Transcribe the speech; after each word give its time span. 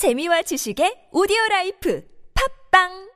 재미와 0.00 0.40
지식의 0.40 1.08
오디오 1.12 1.36
라이프 1.50 2.02
팟빵 2.72 3.10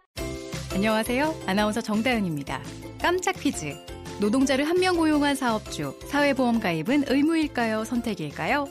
안녕하세요. 0.75 1.35
아나운서 1.47 1.81
정다은입니다. 1.81 2.61
깜짝 3.01 3.33
퀴즈. 3.41 3.75
노동자를 4.21 4.69
한 4.69 4.77
명 4.77 4.95
고용한 4.99 5.35
사업주, 5.35 5.99
사회보험 6.09 6.61
가입은 6.61 7.05
의무일까요? 7.09 7.85
선택일까요? 7.87 8.69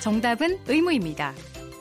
정답은 0.00 0.58
의무입니다. 0.66 1.32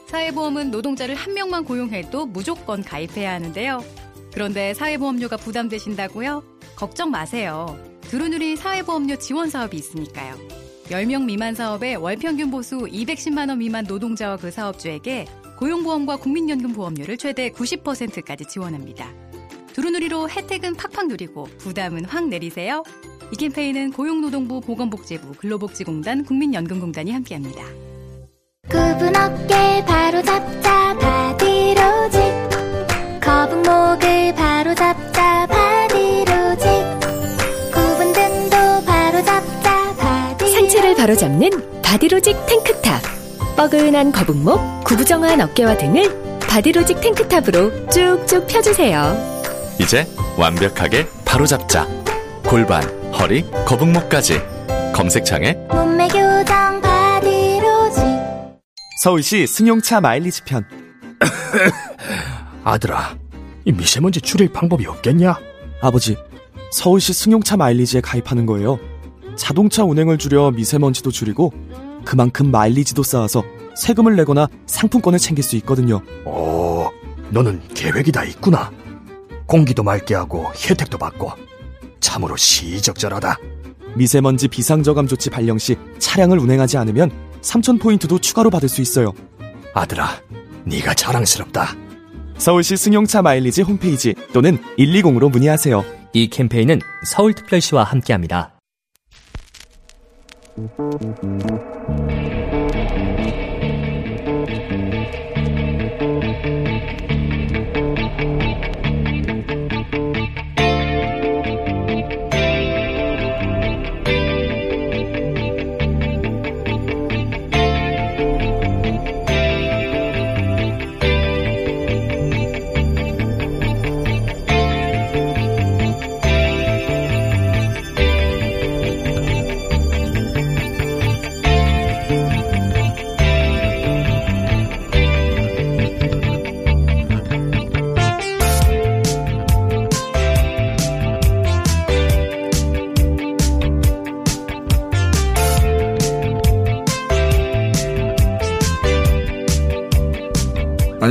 사회보험은 0.07 0.71
노동자를 0.71 1.15
한 1.15 1.33
명만 1.33 1.65
고용해도 1.65 2.25
무조건 2.27 2.81
가입해야 2.81 3.33
하는데요. 3.33 3.83
그런데 4.31 4.73
사회보험료가 4.75 5.35
부담되신다고요? 5.35 6.41
걱정 6.77 7.11
마세요. 7.11 7.77
두루누리 8.03 8.55
사회보험료 8.55 9.17
지원 9.17 9.49
사업이 9.49 9.75
있으니까요. 9.75 10.35
10명 10.89 11.25
미만 11.25 11.53
사업에 11.53 11.95
월평균 11.95 12.49
보수 12.49 12.77
210만 12.77 13.49
원 13.49 13.59
미만 13.59 13.85
노동자와 13.85 14.37
그 14.37 14.51
사업주에게 14.51 15.25
고용보험과 15.57 16.17
국민연금 16.17 16.73
보험료를 16.73 17.17
최대 17.17 17.49
90%까지 17.49 18.45
지원합니다. 18.45 19.09
두루누리로 19.73 20.29
혜택은 20.29 20.75
팍팍 20.75 21.07
누리고 21.07 21.45
부담은 21.57 22.05
확 22.05 22.27
내리세요. 22.27 22.83
이 23.31 23.35
캠페인은 23.35 23.91
고용노동부 23.91 24.61
보건복지부 24.61 25.33
근로복지공단 25.33 26.23
국민연금공단이 26.25 27.11
함께합니다. 27.11 27.63
굽은 28.69 29.15
어깨 29.15 29.83
바로 29.85 30.21
잡자 30.23 30.97
바디로직 30.97 32.21
거북목을 33.21 34.33
바로 34.35 34.73
잡 34.73 34.96
바로잡는 41.11 41.81
바디로직 41.81 42.35
탱크탑 42.47 43.01
뻐근한 43.55 44.11
거북목, 44.11 44.83
구부정한 44.83 45.39
어깨와 45.39 45.77
등을 45.77 46.37
바디로직 46.41 46.99
탱크탑으로 46.99 47.87
쭉쭉 47.87 48.45
펴주세요 48.45 49.15
이제 49.79 50.05
완벽하게 50.37 51.07
바로잡자. 51.23 51.87
골반, 52.43 52.83
허리, 53.13 53.49
거북목까지. 53.65 54.41
검색창에 54.93 55.53
몸매 55.71 56.09
교정 56.09 56.81
바디로직 56.81 58.03
서울시 59.01 59.47
승용차 59.47 60.01
마일리지 60.01 60.43
편 60.43 60.65
아들아, 62.65 63.15
이 63.63 63.71
미세먼지 63.71 64.19
줄일 64.19 64.51
방법이 64.51 64.85
없겠냐? 64.85 65.39
아버지 65.79 66.17
서울시 66.73 67.13
승용차 67.13 67.55
마일리지에 67.55 68.01
가입하는 68.01 68.45
거예요 68.45 68.77
자동차 69.37 69.83
운행을 69.83 70.17
줄여 70.17 70.51
미세먼지도 70.51 71.11
줄이고 71.11 71.53
그만큼 72.03 72.51
마일리지도 72.51 73.03
쌓아서 73.03 73.43
세금을 73.75 74.15
내거나 74.15 74.47
상품권을 74.65 75.19
챙길 75.19 75.43
수 75.43 75.55
있거든요 75.57 76.01
오, 76.25 76.89
너는 77.29 77.61
계획이 77.73 78.11
다 78.11 78.23
있구나. 78.23 78.71
공기도 79.45 79.83
맑게 79.83 80.15
하고 80.15 80.51
혜택도 80.55 80.97
받고 80.97 81.31
참으로 81.99 82.35
시적절하다. 82.35 83.37
미세먼지 83.95 84.47
비상저감 84.47 85.07
조치 85.07 85.29
발령 85.29 85.57
시 85.57 85.75
차량을 85.99 86.37
운행하지 86.39 86.77
않으면 86.77 87.11
3,000포인트도 87.41 88.21
추가로 88.21 88.49
받을 88.49 88.69
수 88.69 88.81
있어요 88.81 89.13
아들아, 89.73 90.09
네가 90.65 90.93
자랑스럽다. 90.93 91.75
서울시 92.37 92.77
승용차 92.77 93.21
마일리지 93.21 93.63
홈페이지 93.63 94.13
또는 94.33 94.59
120으로 94.77 95.31
문의하세요 95.31 95.83
이 96.13 96.29
캠페인은 96.29 96.81
서울특별시와 97.05 97.83
함께합니다. 97.83 98.56
Thank 100.57 100.71
you. 102.51 102.66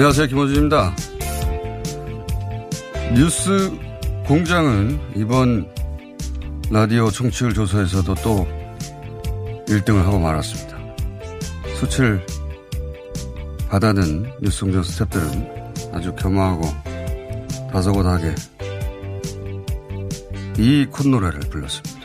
안녕하세요. 0.07 0.29
김호준입니다. 0.29 0.95
뉴스 3.17 3.73
공장은 4.25 5.01
이번 5.17 5.69
라디오 6.71 7.11
청취율 7.11 7.53
조사에서도 7.53 8.15
또 8.23 8.47
1등을 9.67 10.05
하고 10.05 10.21
말았습니다. 10.21 10.79
수치를 11.81 12.25
받아낸 13.69 14.33
뉴스 14.41 14.65
공장 14.65 14.83
스탭들은 14.83 15.93
아주 15.93 16.15
겸허하고 16.15 16.63
다소곳하게 17.73 18.33
이 20.57 20.87
콧노래를 20.89 21.41
불렀습니다. 21.51 21.96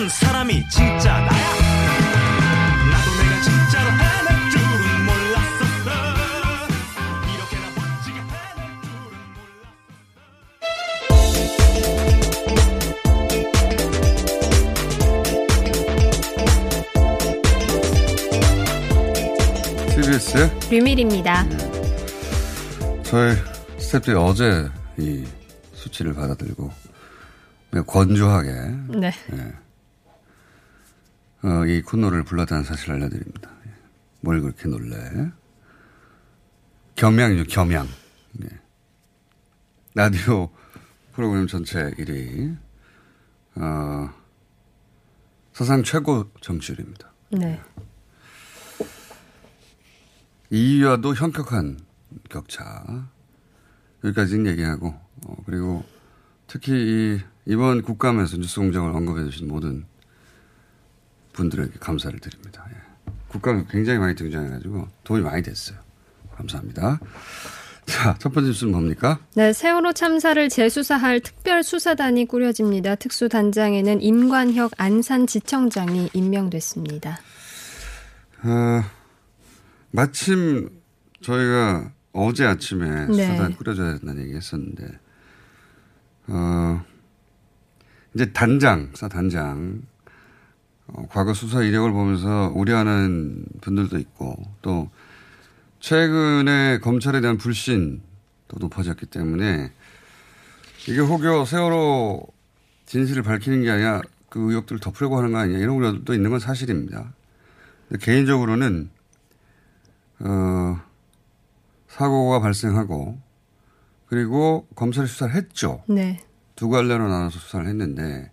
있는 0.00 0.08
사람이 0.08 0.66
진짜 0.70 1.20
나야 1.20 1.28
나도 2.90 3.10
내가 3.20 3.42
진짜로 3.42 3.90
해낼 3.90 4.28
줄은 4.50 5.04
몰랐었어 5.04 5.88
이렇게나 7.34 7.64
멋지게 7.76 8.18
해낼 8.18 8.80
줄은 8.82 9.12
TBS의 19.94 20.50
류밀입니다. 20.70 21.44
저의 23.02 23.36
스태프들이 23.78 24.16
어제 24.16 24.66
이 24.98 25.24
수치를 25.74 26.14
받아들고 26.14 26.70
매우 27.70 27.84
건조하게 27.84 28.50
네. 28.98 29.12
예. 29.32 29.69
어, 31.42 31.64
이 31.66 31.80
코너를 31.80 32.22
불렀다는 32.24 32.64
사실을 32.64 32.96
알려드립니다. 32.96 33.50
예. 33.66 33.70
뭘 34.20 34.40
그렇게 34.42 34.68
놀래? 34.68 35.30
겸양이죠, 36.96 37.44
겸양. 37.44 37.88
예. 38.42 38.48
라디오 39.94 40.50
프로그램 41.12 41.46
전체 41.46 41.90
1위. 41.92 42.56
어, 43.56 44.10
사상 45.54 45.82
최고 45.82 46.30
정치율입니다. 46.40 47.10
네. 47.30 47.60
2위와도 50.52 51.14
현격한 51.14 51.78
격차. 52.28 53.08
여기까지는 54.04 54.46
얘기하고, 54.52 54.88
어, 55.26 55.36
그리고 55.46 55.84
특히 56.46 56.72
이, 56.72 57.20
이번 57.46 57.82
국감에서 57.82 58.36
뉴스 58.36 58.60
공장을 58.60 58.90
언급해 58.94 59.24
주신 59.24 59.48
모든 59.48 59.86
분들에게 61.32 61.78
감사를 61.80 62.18
드립니다. 62.20 62.66
예. 62.70 62.76
국감에 63.28 63.64
굉장히 63.70 63.98
많이 63.98 64.14
등장해가지고 64.14 64.88
도움이 65.04 65.22
많이 65.22 65.42
됐어요. 65.42 65.78
감사합니다. 66.34 66.98
자, 67.86 68.14
첫 68.18 68.32
번째 68.32 68.48
뉴스는 68.48 68.72
뭡니까? 68.72 69.18
네, 69.34 69.52
세월호 69.52 69.92
참사를 69.92 70.48
재수사할 70.48 71.20
특별수사단이 71.20 72.26
꾸려집니다. 72.26 72.94
특수단장에는 72.94 74.00
임관혁 74.00 74.72
안산지청장이 74.76 76.10
임명됐습니다. 76.12 77.18
어, 78.44 78.82
마침 79.90 80.70
저희가 81.20 81.92
어제 82.12 82.46
아침에 82.46 83.06
네. 83.06 83.12
수사단 83.12 83.56
꾸려져야 83.56 83.98
된다는 83.98 84.22
얘기 84.22 84.34
했었는데, 84.34 84.86
어, 86.28 86.84
이제 88.14 88.32
단장, 88.32 88.90
수사 88.92 89.08
단장, 89.08 89.82
어, 89.99 89.99
과거 91.08 91.34
수사 91.34 91.62
이력을 91.62 91.90
보면서 91.92 92.52
우려하는 92.54 93.44
분들도 93.60 93.98
있고, 93.98 94.36
또, 94.62 94.90
최근에 95.80 96.78
검찰에 96.78 97.20
대한 97.20 97.38
불신도 97.38 98.58
높아졌기 98.58 99.06
때문에, 99.06 99.72
이게 100.88 100.98
혹여 100.98 101.44
세월호 101.44 102.26
진실을 102.86 103.22
밝히는 103.22 103.62
게 103.62 103.70
아니라 103.70 104.02
그 104.28 104.40
의혹들을 104.50 104.80
덮으려고 104.80 105.18
하는 105.18 105.32
거 105.32 105.38
아니냐, 105.38 105.58
이런 105.58 105.76
우려도 105.76 106.14
있는 106.14 106.30
건 106.30 106.38
사실입니다. 106.38 107.12
개인적으로는, 108.00 108.90
어, 110.20 110.80
사고가 111.88 112.40
발생하고, 112.40 113.20
그리고 114.06 114.66
검찰이 114.74 115.06
수사를 115.06 115.34
했죠. 115.34 115.82
네. 115.88 116.20
두 116.56 116.68
갈래로 116.68 117.08
나눠서 117.08 117.38
수사를 117.38 117.66
했는데, 117.66 118.30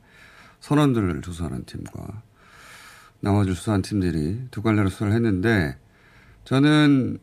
선원들을 0.59 1.21
조사하는 1.21 1.65
팀과 1.65 2.23
나머지 3.19 3.53
수사한 3.53 3.81
팀들이 3.81 4.47
두 4.51 4.61
갈래로 4.61 4.89
수사를 4.89 5.11
했는데, 5.13 5.77
저는 6.45 7.19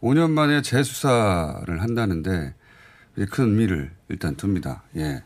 5년 0.00 0.30
만에 0.30 0.62
재수사를 0.62 1.80
한다는데, 1.80 2.54
큰 3.30 3.44
의미를 3.46 3.90
일단 4.08 4.36
둡니다. 4.36 4.84
예. 4.96 5.22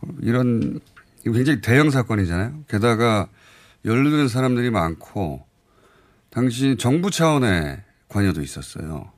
어, 0.00 0.08
이런, 0.20 0.80
굉장히 1.22 1.60
대형 1.60 1.90
사건이잖아요. 1.90 2.64
게다가 2.68 3.28
연루된 3.84 4.28
사람들이 4.28 4.70
많고, 4.70 5.44
당시 6.30 6.76
정부 6.76 7.10
차원의 7.10 7.82
관여도 8.08 8.42
있었어요. 8.42 9.10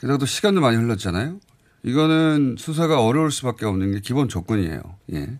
게다가 0.00 0.18
또 0.18 0.26
시간도 0.26 0.60
많이 0.60 0.76
흘렀잖아요. 0.76 1.38
이거는 1.82 2.56
수사가 2.58 3.02
어려울 3.02 3.30
수밖에 3.30 3.64
없는 3.66 3.92
게 3.92 4.00
기본 4.00 4.28
조건이에요. 4.28 4.80
예. 5.12 5.38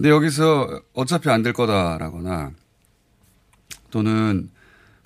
근데 0.00 0.08
여기서 0.08 0.80
어차피 0.94 1.28
안 1.28 1.42
될 1.42 1.52
거다라거나 1.52 2.52
또는 3.90 4.48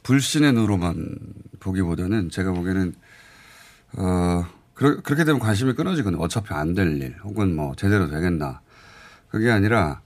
불신의 0.04 0.52
눈으로만 0.52 1.16
보기보다는 1.58 2.30
제가 2.30 2.52
보기에는 2.52 2.94
어 3.96 4.46
그러, 4.74 5.00
그렇게 5.02 5.24
되면 5.24 5.40
관심이 5.40 5.72
끊어지거든요. 5.74 6.22
어차피 6.22 6.54
안 6.54 6.74
될 6.76 6.86
일 7.02 7.16
혹은 7.24 7.56
뭐 7.56 7.74
제대로 7.74 8.08
되겠나 8.08 8.60
그게 9.30 9.50
아니라 9.50 10.00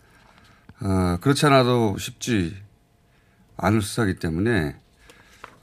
어 0.81 1.19
그렇지 1.21 1.45
않아도 1.45 1.99
쉽지 1.99 2.57
않을 3.59 3.83
수사기 3.83 4.15
때문에 4.15 4.75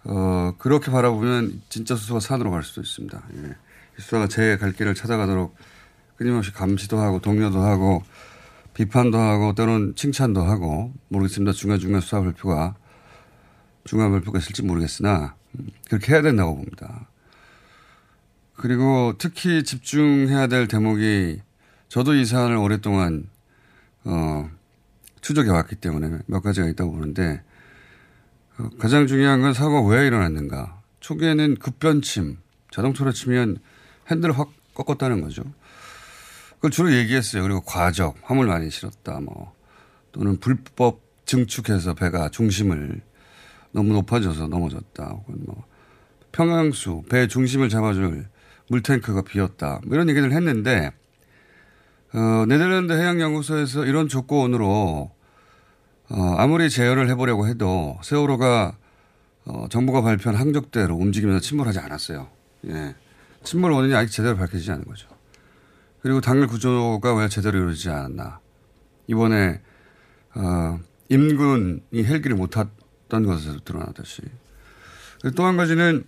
어 0.03 0.53
그렇게 0.59 0.91
바라보면 0.91 1.63
진짜 1.69 1.95
수사가 1.95 2.19
산으로 2.19 2.51
갈 2.51 2.61
수도 2.61 2.81
있습니다. 2.81 3.23
예. 3.37 3.55
이 3.97 4.01
수사가 4.03 4.27
제 4.27 4.57
갈 4.57 4.71
길을 4.71 4.93
찾아가도록 4.93 5.55
끊임없이 6.15 6.51
감시도 6.53 6.99
하고 6.99 7.19
동료도 7.19 7.59
하고 7.59 8.03
비판도 8.75 9.17
하고 9.17 9.55
때로는 9.55 9.95
칭찬도 9.95 10.43
하고 10.43 10.93
모르겠습니다. 11.07 11.53
중간중간 11.53 12.01
수사 12.01 12.21
발표가 12.21 12.75
중간 13.85 14.11
발표가 14.11 14.37
있을지 14.37 14.63
모르겠으나 14.63 15.35
음, 15.57 15.69
그렇게 15.87 16.13
해야 16.13 16.21
된다고 16.21 16.55
봅니다. 16.55 17.07
그리고 18.53 19.13
특히 19.17 19.63
집중해야 19.63 20.47
될 20.47 20.67
대목이 20.67 21.41
저도 21.87 22.15
이 22.15 22.25
사안을 22.25 22.57
오랫동안 22.57 23.27
어, 24.03 24.49
추적해 25.21 25.49
왔기 25.49 25.77
때문에 25.77 26.19
몇 26.27 26.41
가지가 26.41 26.67
있다고 26.67 26.91
보는데 26.91 27.41
어, 28.57 28.69
가장 28.77 29.07
중요한 29.07 29.41
건 29.41 29.53
사고가 29.53 29.87
왜 29.89 30.05
일어났는가. 30.05 30.81
초기에는 30.99 31.55
급변침, 31.55 32.37
자동차로 32.71 33.13
치면 33.13 33.59
핸들을 34.11 34.37
확 34.37 34.51
꺾었다는 34.73 35.21
거죠. 35.21 35.43
그걸 36.65 36.71
주로 36.71 36.91
얘기했어요. 36.93 37.43
그리고 37.43 37.61
과적, 37.61 38.15
화물 38.23 38.47
많이 38.47 38.71
실었다, 38.71 39.19
뭐. 39.19 39.53
또는 40.11 40.39
불법 40.39 40.99
증축해서 41.25 41.93
배가 41.93 42.29
중심을 42.29 43.01
너무 43.71 43.93
높아져서 43.93 44.47
넘어졌다. 44.47 45.03
혹은 45.05 45.35
뭐. 45.45 45.63
평양수, 46.31 47.03
배 47.07 47.27
중심을 47.27 47.69
잡아줄 47.69 48.25
물탱크가 48.69 49.21
비었다. 49.21 49.79
뭐 49.85 49.93
이런 49.93 50.09
얘기를 50.09 50.31
했는데, 50.31 50.91
어, 52.13 52.45
네덜란드 52.47 52.93
해양연구소에서 52.93 53.85
이런 53.85 54.07
조건으로, 54.07 55.11
어, 56.09 56.35
아무리 56.37 56.71
제어를 56.71 57.09
해보려고 57.09 57.47
해도 57.47 57.99
세월호가 58.01 58.75
어, 59.45 59.67
정부가 59.69 60.01
발표한 60.01 60.39
항적대로 60.39 60.95
움직이면서 60.95 61.41
침몰하지 61.41 61.77
않았어요. 61.77 62.27
예. 62.69 62.95
침몰 63.43 63.71
원인이 63.71 63.93
아직 63.93 64.11
제대로 64.11 64.35
밝혀지지 64.35 64.71
않은 64.71 64.85
거죠. 64.85 65.14
그리고 66.05 66.21
당일 66.21 66.45
구조가 66.45 67.15
왜 67.15 67.27
제대로 67.29 67.57
이루어지지 67.57 67.89
않았나. 67.89 68.39
이번에, 69.07 69.59
어, 70.35 70.79
임군이 71.09 71.81
헬기를 71.95 72.37
못 72.37 72.51
탔던 72.51 73.25
것에서 73.25 73.57
드러나듯이. 73.65 74.21
또 75.35 75.47
한 75.47 75.57
가지는 75.57 76.03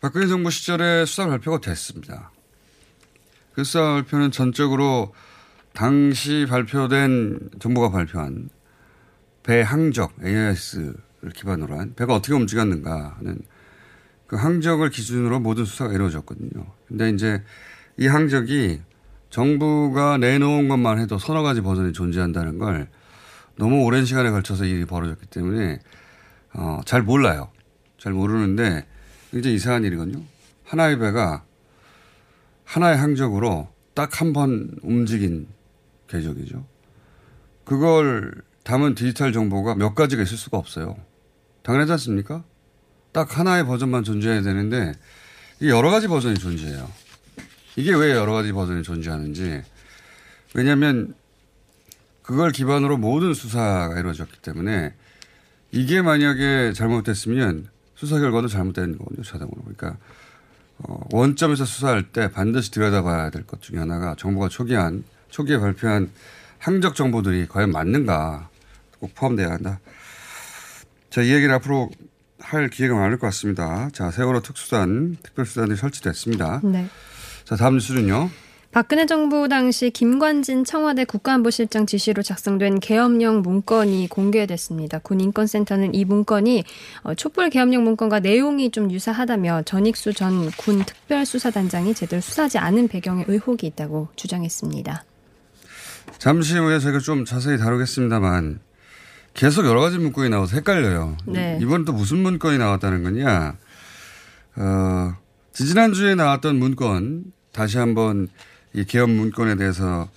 박근혜 0.00 0.26
정부 0.26 0.50
시절에 0.50 1.04
수사 1.04 1.28
발표가 1.28 1.60
됐습니다. 1.60 2.32
그 3.52 3.62
수사 3.62 3.80
발표는 3.82 4.32
전적으로 4.32 5.14
당시 5.72 6.46
발표된 6.48 7.50
정부가 7.60 7.92
발표한 7.92 8.48
배 9.44 9.60
항적 9.60 10.16
AIS를 10.20 10.96
기반으로 11.32 11.78
한 11.78 11.94
배가 11.94 12.16
어떻게 12.16 12.34
움직였는가 12.34 13.18
하는 13.18 13.38
그 14.26 14.34
항적을 14.34 14.90
기준으로 14.90 15.38
모든 15.38 15.64
수사가 15.64 15.92
이루어졌거든요. 15.92 16.66
근데 16.88 17.10
이제 17.10 17.40
이 17.98 18.06
항적이 18.06 18.80
정부가 19.30 20.18
내놓은 20.18 20.68
것만 20.68 20.98
해도 20.98 21.18
서너 21.18 21.42
가지 21.42 21.60
버전이 21.60 21.92
존재한다는 21.92 22.58
걸 22.58 22.88
너무 23.56 23.84
오랜 23.84 24.04
시간에 24.04 24.30
걸쳐서 24.30 24.64
일이 24.64 24.84
벌어졌기 24.84 25.26
때문에 25.26 25.78
어, 26.54 26.80
잘 26.84 27.02
몰라요. 27.02 27.50
잘 27.98 28.12
모르는데 28.12 28.86
굉장히 29.30 29.56
이상한 29.56 29.84
일이거든요. 29.84 30.22
하나의 30.64 30.98
배가 30.98 31.44
하나의 32.64 32.96
항적으로 32.96 33.68
딱 33.94 34.20
한 34.20 34.32
번 34.32 34.70
움직인 34.82 35.46
궤적이죠. 36.08 36.64
그걸 37.64 38.34
담은 38.64 38.94
디지털 38.94 39.32
정보가 39.32 39.74
몇 39.76 39.94
가지가 39.94 40.22
있을 40.22 40.36
수가 40.36 40.58
없어요. 40.58 40.96
당연하지 41.62 41.92
않습니까? 41.92 42.44
딱 43.12 43.38
하나의 43.38 43.64
버전만 43.66 44.02
존재해야 44.04 44.42
되는데 44.42 44.92
여러 45.62 45.90
가지 45.90 46.08
버전이 46.08 46.34
존재해요. 46.36 46.88
이게 47.76 47.94
왜 47.94 48.12
여러 48.12 48.32
가지 48.32 48.52
버전이 48.52 48.82
존재하는지 48.82 49.62
왜냐하면 50.54 51.14
그걸 52.22 52.52
기반으로 52.52 52.96
모든 52.96 53.34
수사가 53.34 53.98
이루어졌기 53.98 54.38
때문에 54.40 54.94
이게 55.72 56.00
만약에 56.02 56.72
잘못됐으면 56.72 57.68
수사 57.96 58.18
결과도 58.18 58.48
잘못된 58.48 58.96
거거든요. 58.98 59.22
자동으로. 59.24 59.60
그러니까 59.62 59.96
어, 60.78 61.00
원점에서 61.12 61.64
수사할 61.64 62.04
때 62.12 62.30
반드시 62.30 62.70
들여다봐야 62.70 63.30
될 63.30 63.44
것 63.44 63.60
중에 63.60 63.78
하나가 63.78 64.14
정부가 64.16 64.48
초기한 64.48 65.04
초기에 65.30 65.58
발표한 65.58 66.10
항적 66.58 66.94
정보들이 66.94 67.46
과연 67.48 67.70
맞는가 67.72 68.48
꼭 69.00 69.14
포함돼야 69.14 69.50
한다. 69.50 69.80
자, 71.10 71.22
이 71.22 71.32
얘기를 71.32 71.52
앞으로 71.54 71.90
할 72.40 72.68
기회가 72.68 72.94
많을 72.94 73.18
것 73.18 73.26
같습니다. 73.28 73.88
자, 73.92 74.10
세월호 74.10 74.40
특수단, 74.40 75.16
특별수단이 75.22 75.76
설치됐습니다. 75.76 76.60
네. 76.64 76.88
자, 77.44 77.56
다음 77.56 77.74
뉴스는요. 77.74 78.30
박근혜 78.72 79.06
정부 79.06 79.46
당시 79.48 79.90
김관진 79.90 80.64
청와대 80.64 81.04
국가안보실장 81.04 81.86
지시로 81.86 82.24
작성된 82.24 82.80
계엄령 82.80 83.42
문건이 83.42 84.08
공개됐습니다. 84.08 84.98
군 84.98 85.20
인권센터는 85.20 85.94
이 85.94 86.04
문건이 86.04 86.64
어, 87.04 87.14
촛불 87.14 87.50
계엄령 87.50 87.84
문건과 87.84 88.18
내용이 88.18 88.72
좀 88.72 88.90
유사하다며 88.90 89.62
전익수 89.64 90.12
전 90.14 90.50
군 90.56 90.84
특별수사단장이 90.84 91.94
제대로 91.94 92.20
수사하지 92.20 92.58
않은 92.58 92.88
배경에 92.88 93.24
의혹이 93.28 93.66
있다고 93.68 94.08
주장했습니다. 94.16 95.04
잠시 96.18 96.58
후에 96.58 96.80
제가 96.80 96.98
좀 96.98 97.24
자세히 97.24 97.58
다루겠습니다만 97.58 98.58
계속 99.34 99.66
여러 99.66 99.80
가지 99.80 99.98
문건이 99.98 100.30
나와서 100.30 100.56
헷갈려요. 100.56 101.16
네. 101.26 101.58
이번 101.62 101.84
또 101.84 101.92
무슨 101.92 102.18
문건이 102.18 102.58
나왔다는 102.58 103.04
거냐? 103.04 103.56
어, 104.56 105.12
지지난주에 105.54 106.16
나왔던 106.16 106.58
문건 106.58 107.32
다시 107.52 107.78
한번 107.78 108.28
이 108.72 108.84
개헌 108.84 109.10
문건에 109.10 109.54
대해서 109.54 110.08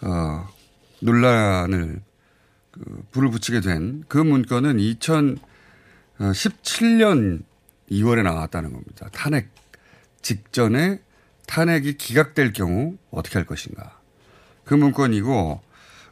어, 0.00 0.48
논란을 1.00 2.00
그 2.70 3.02
불을 3.10 3.30
붙이게 3.30 3.60
된 3.60 4.04
그 4.08 4.18
문건은 4.18 4.76
2017년 4.78 7.42
2월에 7.90 8.22
나왔다는 8.22 8.72
겁니다. 8.72 9.08
탄핵 9.12 9.48
직전에 10.22 11.00
탄핵이 11.46 11.94
기각될 11.94 12.52
경우 12.52 12.96
어떻게 13.10 13.38
할 13.38 13.46
것인가. 13.46 13.98
그 14.64 14.74
문건이고 14.74 15.60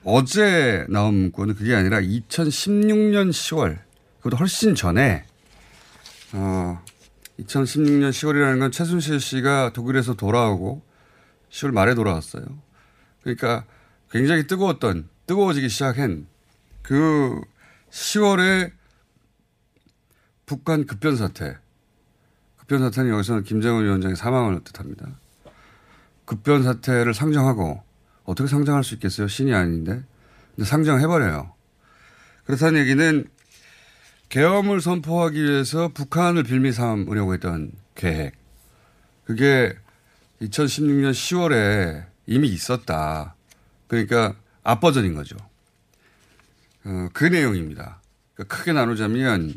어제 0.05 0.87
나온 0.89 1.15
문건은 1.15 1.55
그게 1.55 1.75
아니라 1.75 2.01
2016년 2.01 3.31
10월 3.31 3.79
그것도 4.19 4.37
훨씬 4.39 4.75
전에 4.75 5.25
어 6.33 6.83
2016년 7.41 8.11
10월이라는 8.11 8.59
건 8.59 8.71
최순실 8.71 9.21
씨가 9.21 9.73
독일에서 9.73 10.15
돌아오고 10.15 10.83
10월 11.51 11.73
말에 11.73 11.95
돌아왔어요. 11.95 12.45
그러니까 13.23 13.65
굉장히 14.11 14.47
뜨거웠던 14.47 15.09
뜨거워지기 15.27 15.69
시작한 15.69 16.27
그 16.83 17.41
10월에 17.91 18.73
북한 20.47 20.87
급변 20.87 21.17
사태. 21.17 21.57
급변 22.57 22.79
사태는 22.81 23.11
여기서는 23.11 23.43
김정은 23.43 23.85
위원장의 23.85 24.17
사망을 24.17 24.63
뜻합니다. 24.65 25.19
급변 26.25 26.63
사태를 26.63 27.15
상정하고 27.15 27.83
어떻게 28.25 28.49
상정할 28.49 28.83
수 28.85 28.95
있겠어요? 28.95 29.29
신이 29.29 29.55
아닌데. 29.55 30.03
근데 30.55 30.69
상정해버려요. 30.69 31.53
그렇다는 32.45 32.81
얘기는 32.81 33.25
계엄을 34.29 34.81
선포하기 34.81 35.43
위해서 35.43 35.89
북한을 35.89 36.43
빌미 36.43 36.73
삼으려고 36.73 37.35
했던 37.35 37.73
계획. 37.95 38.35
그게 39.25 39.75
2016년 40.43 41.13
10월에 41.13 42.05
이미 42.27 42.49
있었다. 42.49 43.35
그러니까 43.87 44.35
앞버전인 44.63 45.15
거죠. 45.15 45.37
어, 46.85 47.09
그 47.13 47.25
내용입니다. 47.25 48.01
그러니까 48.35 48.57
크게 48.57 48.73
나누자면 48.73 49.55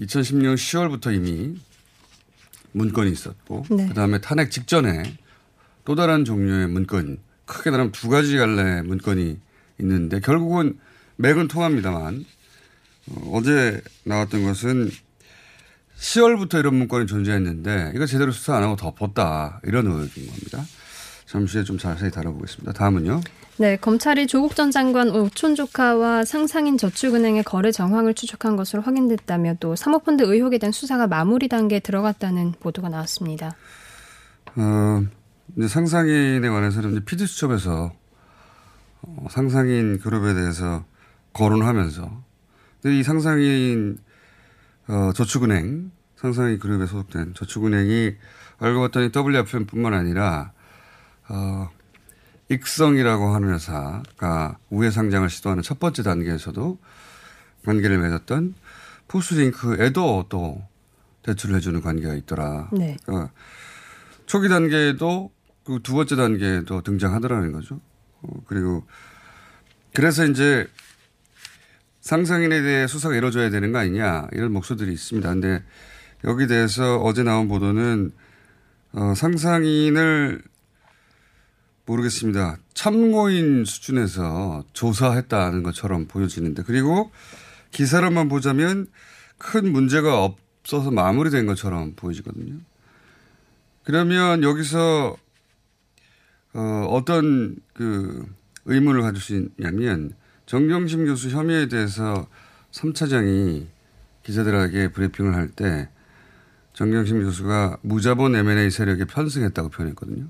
2016년 0.00 0.54
10월부터 0.54 1.14
이미 1.14 1.58
문건이 2.72 3.10
있었고 3.10 3.64
네. 3.70 3.88
그다음에 3.88 4.20
탄핵 4.20 4.50
직전에 4.50 5.16
또 5.84 5.94
다른 5.94 6.24
종류의 6.24 6.68
문건 6.68 7.18
크게 7.46 7.70
나누면 7.70 7.92
두 7.92 8.08
가지 8.08 8.36
갈래 8.36 8.82
문건이 8.82 9.38
있는데 9.80 10.20
결국은 10.20 10.78
맥은 11.16 11.48
통합니다만 11.48 12.24
어, 13.14 13.40
제 13.42 13.80
나왔던 14.04 14.44
것은 14.44 14.90
10월부터 15.98 16.58
이런 16.58 16.74
문건이 16.74 17.06
존재했는데 17.06 17.92
이거 17.94 18.06
제대로 18.06 18.32
수사 18.32 18.56
안 18.56 18.62
하고 18.62 18.76
덮었다 18.76 19.60
이런 19.64 19.86
의혹인 19.86 20.26
겁니다. 20.26 20.62
잠시 21.26 21.56
후에 21.56 21.64
좀 21.64 21.78
자세히 21.78 22.10
다뤄보겠습니다. 22.10 22.72
다음은요. 22.72 23.20
네, 23.58 23.76
검찰이 23.76 24.26
조국 24.26 24.54
전 24.54 24.70
장관 24.70 25.08
오촌 25.08 25.54
조카와 25.54 26.24
상상인 26.24 26.76
저축은행의 26.76 27.42
거래 27.42 27.72
정황을 27.72 28.14
추적한 28.14 28.54
것으로 28.54 28.82
확인됐다며 28.82 29.56
또 29.60 29.74
사모펀드 29.74 30.22
의혹에 30.24 30.58
대한 30.58 30.72
수사가 30.72 31.06
마무리 31.06 31.48
단계에 31.48 31.80
들어갔다는 31.80 32.52
보도가 32.60 32.90
나왔습니다. 32.90 33.56
어, 34.56 35.02
이제 35.56 35.68
상상인에 35.68 36.46
관해서는 36.48 36.92
이제 36.92 37.04
피디수첩에서 37.04 37.92
어, 39.02 39.26
상상인 39.30 39.98
그룹에 40.00 40.34
대해서 40.34 40.84
거론하면서 41.32 42.24
이 42.90 43.02
상상인 43.02 43.98
어, 44.88 45.12
저축은행 45.14 45.90
상상인 46.16 46.58
그룹에 46.58 46.86
소속된 46.86 47.34
저축은행이 47.34 48.14
알고 48.58 48.80
봤더니 48.80 49.10
WFM뿐만 49.14 49.94
아니라 49.94 50.52
어, 51.28 51.68
익성이라고 52.48 53.34
하는 53.34 53.52
회사가 53.52 54.58
우회 54.70 54.90
상장을 54.90 55.28
시도하는 55.28 55.62
첫 55.62 55.80
번째 55.80 56.02
단계에서도 56.02 56.78
관계를 57.64 57.98
맺었던 57.98 58.54
포스링크에도 59.08 60.26
또 60.28 60.62
대출을 61.22 61.56
해주는 61.56 61.80
관계가 61.80 62.14
있더라. 62.14 62.70
네. 62.72 62.96
그러니까 63.04 63.32
초기 64.26 64.48
단계에도 64.48 65.30
그 65.66 65.80
두 65.80 65.94
번째 65.94 66.14
단계에도 66.14 66.80
등장하더라는 66.82 67.50
거죠. 67.52 67.80
어, 68.22 68.28
그리고 68.46 68.86
그래서 69.92 70.24
이제 70.24 70.68
상상인에 72.06 72.62
대해 72.62 72.86
수사가 72.86 73.16
이루어져야 73.16 73.50
되는 73.50 73.72
거 73.72 73.78
아니냐 73.78 74.28
이런 74.30 74.52
목소들이 74.52 74.92
있습니다. 74.92 75.28
근데 75.28 75.64
여기 76.22 76.46
대해서 76.46 76.98
어제 76.98 77.24
나온 77.24 77.48
보도는 77.48 78.12
어, 78.92 79.12
상상인을 79.16 80.40
모르겠습니다. 81.84 82.58
참고인 82.74 83.64
수준에서 83.64 84.62
조사했다는 84.72 85.64
것처럼 85.64 86.06
보여지는데 86.06 86.62
그리고 86.62 87.10
기사로만 87.72 88.28
보자면 88.28 88.86
큰 89.36 89.72
문제가 89.72 90.22
없어서 90.22 90.92
마무리된 90.92 91.44
것처럼 91.46 91.94
보여지거든요. 91.96 92.60
그러면 93.82 94.44
여기서 94.44 95.16
어, 96.54 96.86
어떤 96.88 97.56
그 97.74 98.32
의문을 98.64 99.02
가질 99.02 99.20
수 99.20 99.34
있냐면 99.34 100.14
정경심 100.46 101.06
교수 101.06 101.28
혐의에 101.28 101.68
대해서 101.68 102.26
3차장이 102.72 103.66
기자들에게 104.22 104.92
브리핑을 104.92 105.34
할 105.34 105.48
때 105.50 105.88
정경심 106.72 107.22
교수가 107.22 107.78
무자본 107.82 108.36
M&A 108.36 108.70
세력에 108.70 109.06
편승했다고 109.06 109.70
표현했거든요. 109.70 110.26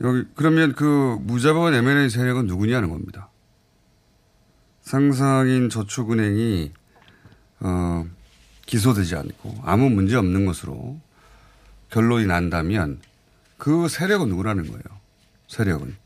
여기 0.00 0.24
그러면 0.34 0.72
그 0.72 1.18
무자본 1.20 1.72
M&A 1.72 2.10
세력은 2.10 2.46
누구냐는 2.46 2.90
겁니다. 2.90 3.30
상상인 4.82 5.70
저축은행이 5.70 6.72
어, 7.60 8.04
기소되지 8.66 9.14
않고 9.14 9.60
아무 9.62 9.88
문제 9.88 10.16
없는 10.16 10.46
것으로 10.46 11.00
결론이 11.90 12.26
난다면 12.26 13.00
그 13.56 13.88
세력은 13.88 14.28
누구라는 14.28 14.64
거예요. 14.64 14.82
세력은. 15.46 16.03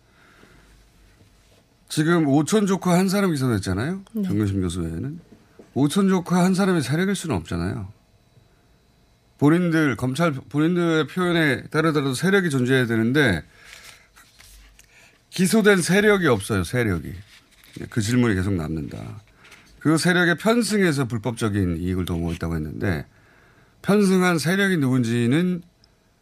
지금 1.88 2.26
오천 2.28 2.66
조카 2.66 2.99
한 2.99 3.09
사람 3.09 3.30
기소됐잖아요. 3.30 4.02
네. 4.12 4.23
정경심 4.23 4.61
교수 4.61 4.80
외에는. 4.80 5.21
오천 5.75 6.09
조카 6.09 6.45
한 6.45 6.54
사람의 6.54 6.83
세력일 6.83 7.14
수는 7.14 7.37
없잖아요. 7.37 7.88
본인들, 9.38 9.97
검찰, 9.97 10.33
본인들의 10.33 11.07
표현에 11.07 11.62
따르더라도 11.68 12.14
세력이 12.14 12.50
존재해야 12.50 12.87
되는데 12.87 13.45
기소된 15.30 15.80
세력이 15.80 16.26
없어요, 16.26 16.64
세력이. 16.64 17.12
그 17.90 18.00
질문이 18.00 18.35
계속 18.35 18.54
남는다. 18.54 19.23
그 19.78 19.97
세력에 19.97 20.35
편승해서 20.35 21.04
불법적인 21.07 21.76
이익을 21.78 22.04
도모고 22.04 22.33
있다고 22.33 22.57
했는데 22.57 23.07
편승한 23.83 24.38
세력이 24.38 24.78
누군지는 24.78 25.62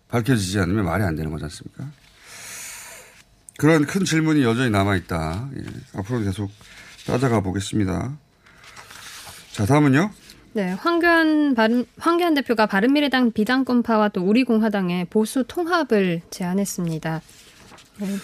밝혀지지 0.09 0.61
않으면 0.61 0.85
말이 0.85 1.03
안 1.03 1.17
되는 1.17 1.31
거지 1.31 1.45
않습니까? 1.45 1.91
그런 3.59 3.87
큰 3.87 4.05
질문이 4.05 4.43
여전히 4.43 4.71
남아있다. 4.71 5.51
예, 5.57 5.99
앞으로 5.99 6.21
계속 6.21 6.51
따져가 7.07 7.41
보겠습니다. 7.41 8.17
자, 9.53 9.67
다음은요? 9.67 10.11
네, 10.53 10.73
황교안 10.73 11.55
바른, 11.55 11.87
황교안 11.99 12.35
대표가 12.35 12.67
바른미래당 12.67 13.33
비당권파와 13.33 14.11
또 14.11 14.23
우리공화당의 14.23 15.07
보수 15.07 15.45
통합을 15.47 16.23
제안했습니다. 16.31 17.21
네. 17.99 18.17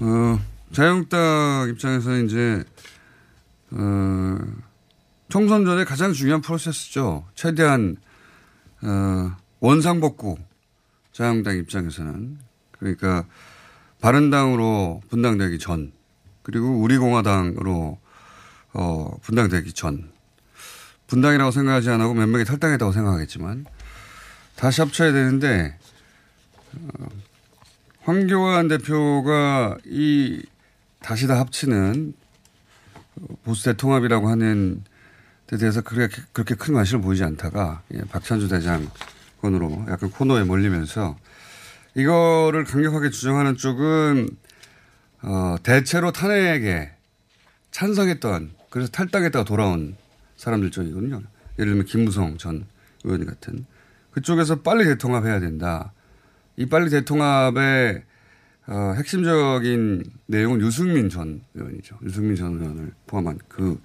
어, 0.00 0.40
자유한국당 0.72 1.68
입장에서는 1.70 2.26
이제, 2.26 2.64
어, 3.70 4.38
총선 5.28 5.64
전에 5.64 5.84
가장 5.84 6.12
중요한 6.12 6.40
프로세스죠. 6.40 7.26
최대한, 7.34 7.96
어, 8.82 9.36
원상복구. 9.60 10.36
자유한국당 11.12 11.56
입장에서는. 11.58 12.38
그러니까, 12.78 13.26
바른당으로 14.02 15.00
분당되기 15.10 15.58
전, 15.60 15.92
그리고 16.42 16.80
우리공화당으로, 16.80 17.98
어, 18.74 19.16
분당되기 19.22 19.72
전. 19.72 20.10
분당이라고 21.06 21.50
생각하지 21.50 21.90
않고 21.90 22.14
몇 22.14 22.26
명이 22.26 22.44
탈당했다고 22.44 22.90
생각하겠지만 22.92 23.66
다시 24.56 24.80
합쳐야 24.80 25.12
되는데 25.12 25.78
어, 26.74 27.06
황교안 28.02 28.68
대표가 28.68 29.76
이 29.84 30.42
다시 31.00 31.26
다 31.26 31.38
합치는 31.38 32.14
보수 33.44 33.64
대 33.64 33.74
통합이라고 33.74 34.28
하는 34.28 34.82
데 35.46 35.58
대해서 35.58 35.82
그렇게, 35.82 36.22
그렇게 36.32 36.54
큰 36.54 36.72
관심을 36.72 37.02
보이지 37.02 37.22
않다가 37.24 37.82
예, 37.92 38.00
박찬주 38.10 38.48
대장건으로 38.48 39.84
약간 39.90 40.10
코너에 40.10 40.44
몰리면서 40.44 41.14
이거를 41.94 42.64
강력하게 42.64 43.10
주장하는 43.10 43.56
쪽은 43.56 44.28
어, 45.22 45.56
대체로 45.62 46.10
탄핵에 46.12 46.90
찬성했던 47.70 48.50
그래서 48.70 48.90
탈당했다가 48.90 49.44
돌아온 49.44 49.96
사람들 50.36 50.70
쪽이거든요. 50.70 51.22
예를 51.58 51.72
들면 51.72 51.84
김무성 51.86 52.38
전 52.38 52.66
의원 53.04 53.24
같은 53.26 53.66
그쪽에서 54.12 54.62
빨리 54.62 54.84
대통합해야 54.84 55.40
된다. 55.40 55.92
이 56.56 56.66
빨리 56.66 56.90
대통합의 56.90 58.04
어, 58.66 58.94
핵심적인 58.96 60.04
내용은 60.26 60.60
유승민 60.60 61.08
전 61.08 61.42
의원이죠. 61.54 61.98
유승민 62.04 62.36
전 62.36 62.60
의원을 62.60 62.92
포함한 63.06 63.38
그, 63.48 63.80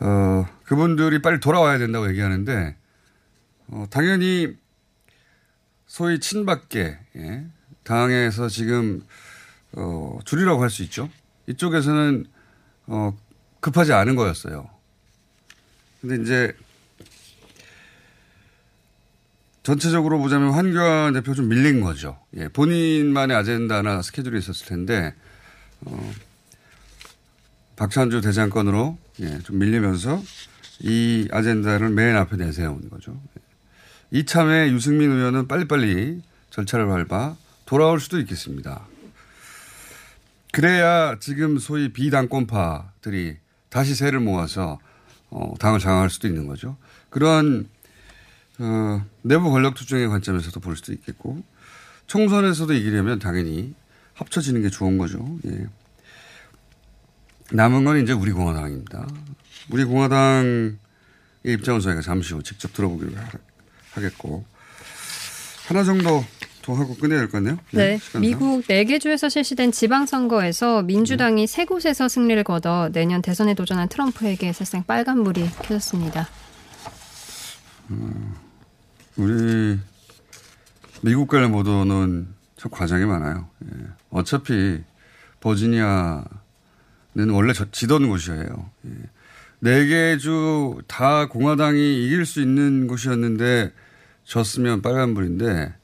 어, 0.00 0.46
그분들이 0.64 1.20
빨리 1.20 1.38
돌아와야 1.38 1.78
된다고 1.78 2.08
얘기하는데, 2.08 2.76
어, 3.68 3.86
당연히 3.90 4.56
소위 5.88 6.20
친박계, 6.20 6.98
예, 7.16 7.44
당에서 7.82 8.48
지금, 8.48 9.02
어, 9.72 10.18
줄이라고 10.24 10.62
할 10.62 10.70
수 10.70 10.82
있죠. 10.84 11.10
이쪽에서는, 11.48 12.26
어, 12.86 13.18
급하지 13.60 13.92
않은 13.94 14.14
거였어요. 14.14 14.68
근데 16.00 16.22
이제 16.22 16.54
전체적으로 19.62 20.18
보자면 20.18 20.52
황교안 20.52 21.12
대표 21.14 21.34
좀 21.34 21.48
밀린 21.48 21.80
거죠. 21.80 22.18
예, 22.36 22.48
본인만의 22.48 23.36
아젠다나 23.36 24.02
스케줄이 24.02 24.38
있었을 24.38 24.66
텐데, 24.66 25.14
어, 25.82 26.12
박찬주 27.76 28.20
대장건으로 28.20 28.98
예, 29.20 29.38
좀 29.40 29.58
밀리면서 29.58 30.22
이 30.80 31.28
아젠다를 31.30 31.90
맨 31.90 32.16
앞에 32.16 32.36
내세운 32.36 32.88
거죠. 32.90 33.20
이참에 34.10 34.70
유승민 34.70 35.10
의원은 35.10 35.48
빨리빨리 35.48 36.22
절차를 36.50 36.86
밟아 36.86 37.36
돌아올 37.66 38.00
수도 38.00 38.18
있겠습니다. 38.20 38.86
그래야 40.52 41.18
지금 41.20 41.58
소위 41.58 41.92
비당권파들이 41.92 43.36
다시 43.68 43.94
세를 43.94 44.20
모아서 44.20 44.78
어, 45.30 45.54
당을 45.58 45.78
장악할 45.78 46.08
수도 46.08 46.26
있는 46.26 46.46
거죠. 46.46 46.76
그런 47.10 47.68
어, 48.58 49.04
내부 49.22 49.50
권력 49.50 49.74
투쟁의 49.74 50.08
관점에서도 50.08 50.58
볼 50.60 50.76
수도 50.76 50.92
있겠고 50.92 51.42
총선에서도 52.06 52.72
이기려면 52.72 53.18
당연히 53.18 53.74
합쳐지는 54.14 54.62
게 54.62 54.70
좋은 54.70 54.96
거죠. 54.96 55.38
예. 55.46 55.66
남은 57.52 57.84
건 57.84 58.02
이제 58.02 58.12
우리 58.12 58.32
공화당입니다. 58.32 59.06
우리 59.70 59.84
공화당의 59.84 60.76
입장은 61.44 61.80
저희가 61.80 62.00
잠시 62.00 62.32
후 62.32 62.42
직접 62.42 62.72
들어보기로 62.72 63.12
하겠고 63.92 64.44
하나 65.66 65.84
정도 65.84 66.24
더 66.62 66.74
하고 66.74 66.94
끝내야 66.94 67.20
될것 67.20 67.32
같네요. 67.32 67.58
네. 67.72 67.98
네 68.12 68.18
미국 68.18 68.62
4개 68.66 69.00
주에서 69.00 69.28
실시된 69.28 69.72
지방선거에서 69.72 70.82
민주당이 70.82 71.46
네. 71.46 71.46
세 71.46 71.64
곳에서 71.64 72.08
승리를 72.08 72.42
거둬 72.44 72.90
내년 72.92 73.22
대선에 73.22 73.54
도전한 73.54 73.88
트럼프에게 73.88 74.52
사실상 74.52 74.84
빨간불이 74.84 75.48
켜졌습니다. 75.62 76.28
음, 77.90 78.34
우리 79.16 79.78
미국 81.00 81.28
관련 81.28 81.52
보도는 81.52 82.28
참 82.56 82.70
과장이 82.70 83.06
많아요. 83.06 83.48
예. 83.64 83.86
어차피 84.10 84.82
버지니아는 85.40 86.24
원래 87.30 87.52
지던 87.72 88.08
곳이에요. 88.08 88.70
예. 88.86 88.90
네 89.60 89.86
개 89.86 90.16
주 90.18 90.82
다 90.86 91.26
공화당이 91.26 92.04
이길 92.06 92.24
수 92.26 92.40
있는 92.40 92.86
곳이었는데 92.86 93.72
졌으면 94.24 94.82
빨간불인데 94.82 95.74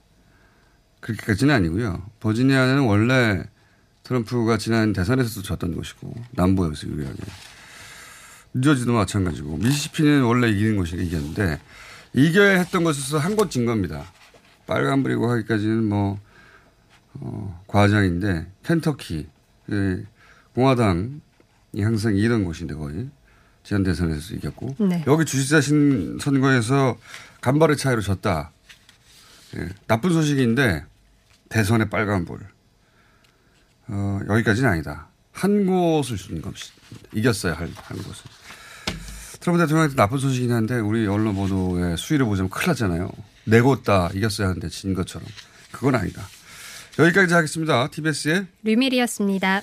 그렇게까지는 1.00 1.52
아니고요. 1.54 2.02
버지니아는 2.20 2.80
원래 2.82 3.42
트럼프가 4.04 4.58
지난 4.58 4.92
대선에서도 4.92 5.42
졌던 5.42 5.74
곳이고 5.74 6.14
남부에서 6.32 6.86
유리하게. 6.88 7.18
뉴저지도 8.54 8.92
마찬가지고 8.92 9.56
미시시피는 9.56 10.22
원래 10.22 10.48
이기는 10.50 10.76
곳이 10.76 10.96
이겼는데 10.96 11.58
이겨야 12.12 12.58
했던 12.58 12.84
것에서 12.84 13.18
한 13.18 13.34
곳 13.34 13.50
진 13.50 13.66
겁니다. 13.66 14.04
빨간불이고 14.66 15.28
하기까지는 15.30 15.84
뭐 15.88 16.20
어, 17.14 17.62
과장인데 17.66 18.46
켄터키 18.62 19.26
그 19.66 20.04
공화당이 20.54 21.20
항상 21.82 22.16
이기던 22.16 22.44
곳인데 22.44 22.74
거의 22.74 23.08
지난 23.64 23.82
대선에서 23.82 24.34
이겼고 24.34 24.76
네. 24.78 25.02
여기 25.06 25.24
주지사신 25.24 26.18
선거에서 26.20 26.96
간발의 27.40 27.76
차이로 27.76 28.02
졌다. 28.02 28.52
예, 29.56 29.68
나쁜 29.86 30.12
소식인데 30.12 30.84
대선의 31.48 31.88
빨간불 31.90 32.38
어, 33.88 34.20
여기까지는 34.28 34.68
아니다. 34.68 35.08
한 35.32 35.66
곳을 35.66 36.16
주는 36.16 36.40
것이 36.40 36.72
이겼어야 37.12 37.54
할한 37.54 37.74
곳을. 37.74 38.24
트럼프 39.40 39.60
대통령한테 39.60 39.96
나쁜 39.96 40.18
소식이긴 40.18 40.54
한데 40.54 40.76
우리 40.76 41.06
언론 41.06 41.34
보도의 41.34 41.96
수위를 41.98 42.26
보자면 42.26 42.50
큰일 42.50 42.68
났잖아요. 42.68 43.10
내고 43.44 43.82
다 43.82 44.10
이겼어야 44.14 44.48
하는데 44.48 44.68
진 44.68 44.94
것처럼. 44.94 45.26
그건 45.70 45.96
아니다. 45.96 46.22
여기까지 46.98 47.34
하겠습니다. 47.34 47.88
TBS의 47.88 48.46
류밀이었습니다. 48.62 49.62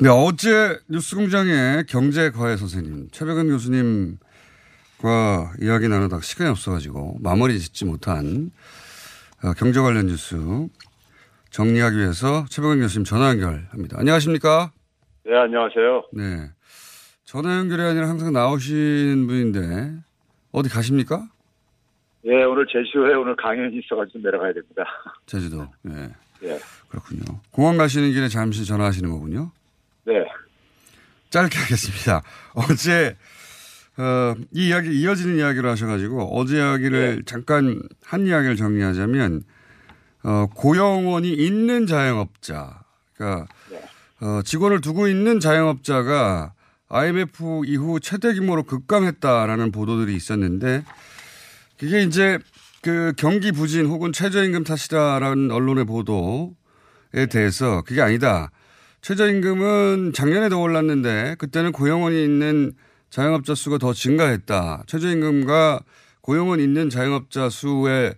네, 0.00 0.08
어제 0.08 0.76
뉴스공장에 0.88 1.84
경제과외 1.88 2.56
선생님, 2.56 3.10
최백은 3.12 3.48
교수님과 3.48 4.18
이야기 5.62 5.88
나누다가 5.88 6.20
시간이 6.20 6.50
없어가지고 6.50 7.18
마무리 7.20 7.60
짓지 7.60 7.84
못한 7.84 8.50
어, 9.44 9.52
경제 9.52 9.80
관련 9.80 10.06
뉴스 10.06 10.36
정리하기 11.50 11.96
위해서 11.96 12.44
최백은 12.50 12.80
교수님 12.80 13.04
전화 13.04 13.28
연결합니다. 13.30 14.00
안녕하십니까? 14.00 14.72
네, 15.24 15.36
안녕하세요. 15.36 16.08
네. 16.12 16.50
전화 17.24 17.56
연결이 17.56 17.80
아니라 17.80 18.08
항상 18.08 18.32
나오시는 18.32 19.26
분인데 19.28 19.94
어디 20.50 20.68
가십니까? 20.70 21.28
네, 22.24 22.42
오늘 22.42 22.66
제주에 22.66 23.14
오늘 23.14 23.36
강연이 23.36 23.78
있어가지고 23.78 24.18
내려가야 24.18 24.52
됩니다. 24.54 24.84
제주도. 25.26 25.68
네. 25.82 26.08
네. 26.40 26.58
그렇군요. 26.88 27.22
공항 27.52 27.76
가시는 27.76 28.10
길에 28.12 28.26
잠시 28.28 28.64
전화하시는 28.64 29.08
거군요. 29.08 29.52
네. 30.06 30.24
짧게 31.30 31.58
하겠습니다. 31.58 32.22
어제 32.54 33.16
어, 33.96 34.34
이 34.52 34.68
이야기 34.68 35.00
이어지는 35.00 35.38
이야기를 35.38 35.68
하셔가지고 35.70 36.38
어제 36.38 36.56
이야기를 36.56 37.16
네. 37.16 37.22
잠깐 37.26 37.80
한 38.02 38.26
이야기를 38.26 38.56
정리하자면 38.56 39.42
어, 40.24 40.46
고용원이 40.54 41.32
있는 41.32 41.86
자영업자, 41.86 42.82
그러니까 43.14 43.46
네. 43.70 43.82
어, 44.20 44.42
직원을 44.42 44.80
두고 44.80 45.06
있는 45.08 45.38
자영업자가 45.38 46.54
IMF 46.88 47.62
이후 47.66 48.00
최대 48.00 48.32
규모로 48.34 48.62
급감했다라는 48.64 49.72
보도들이 49.72 50.14
있었는데 50.14 50.84
그게 51.78 52.02
이제 52.02 52.38
그 52.82 53.12
경기 53.16 53.52
부진 53.52 53.86
혹은 53.86 54.12
최저임금 54.12 54.64
탓이다라는 54.64 55.50
언론의 55.50 55.84
보도에 55.86 57.26
대해서 57.30 57.82
그게 57.82 58.00
아니다. 58.00 58.50
최저임금은 59.04 60.14
작년에도 60.14 60.62
올랐는데 60.62 61.34
그때는 61.38 61.72
고용원이 61.72 62.24
있는 62.24 62.72
자영업자 63.10 63.54
수가 63.54 63.76
더 63.76 63.92
증가했다. 63.92 64.84
최저임금과 64.86 65.80
고용원 66.22 66.58
있는 66.58 66.88
자영업자 66.88 67.50
수의 67.50 68.14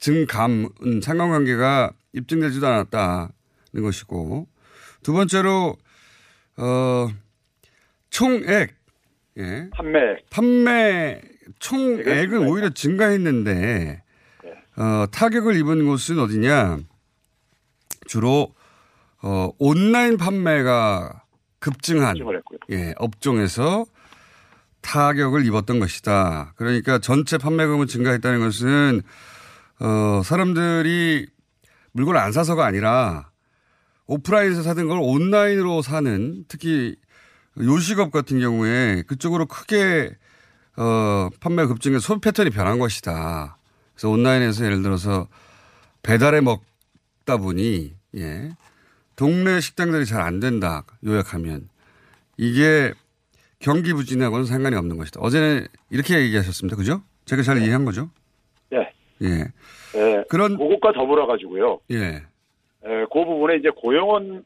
증감은 0.00 1.00
상관관계가 1.04 1.92
입증되지도 2.14 2.66
않았다는 2.66 3.28
것이고 3.80 4.48
두 5.04 5.12
번째로 5.12 5.76
어 6.56 7.08
총액 8.10 8.74
예. 9.38 9.68
판매 9.70 10.16
판매 10.30 11.20
총액은 11.60 12.48
오히려 12.48 12.70
증가했는데 12.70 14.02
네. 14.42 14.82
어 14.82 15.06
타격을 15.12 15.56
입은 15.58 15.86
곳은 15.86 16.18
어디냐 16.18 16.80
주로 18.08 18.52
어, 19.26 19.50
온라인 19.58 20.18
판매가 20.18 21.22
급증한. 21.58 22.14
예, 22.70 22.92
업종에서 22.98 23.86
타격을 24.82 25.46
입었던 25.46 25.80
것이다. 25.80 26.52
그러니까 26.56 26.98
전체 26.98 27.38
판매금은 27.38 27.86
증가했다는 27.86 28.40
것은 28.40 29.00
어, 29.80 30.20
사람들이 30.22 31.26
물건을 31.92 32.20
안 32.20 32.32
사서가 32.32 32.66
아니라 32.66 33.30
오프라인에서 34.06 34.62
사던 34.62 34.88
걸 34.88 34.98
온라인으로 35.00 35.80
사는 35.80 36.44
특히 36.46 36.94
요식업 37.58 38.12
같은 38.12 38.40
경우에 38.40 39.04
그쪽으로 39.06 39.46
크게 39.46 40.10
어, 40.76 41.30
판매 41.40 41.64
급증의 41.64 42.00
소비 42.00 42.20
패턴이 42.20 42.50
변한 42.50 42.78
것이다. 42.78 43.56
그래서 43.94 44.10
온라인에서 44.10 44.66
예를 44.66 44.82
들어서 44.82 45.28
배달해 46.02 46.42
먹다 46.42 47.38
보니 47.38 47.94
예. 48.16 48.50
동네 49.16 49.60
식당들이 49.60 50.04
잘 50.06 50.20
안 50.22 50.40
된다. 50.40 50.84
요약하면 51.04 51.68
이게 52.36 52.92
경기 53.60 53.92
부진하고는 53.92 54.44
상관이 54.44 54.76
없는 54.76 54.96
것이다. 54.96 55.20
어제는 55.20 55.66
이렇게 55.90 56.18
얘기하셨습니다. 56.20 56.76
그죠? 56.76 57.02
제가 57.24 57.42
잘 57.42 57.58
이해한 57.62 57.84
거죠? 57.84 58.10
예. 58.72 58.90
예. 59.22 59.44
예. 59.96 60.24
그런 60.28 60.56
그것과 60.56 60.92
더불어 60.92 61.26
가지고요. 61.26 61.80
예. 61.92 62.22
예, 62.86 63.06
그 63.10 63.24
부분에 63.24 63.56
이제 63.56 63.70
고용원이 63.70 64.42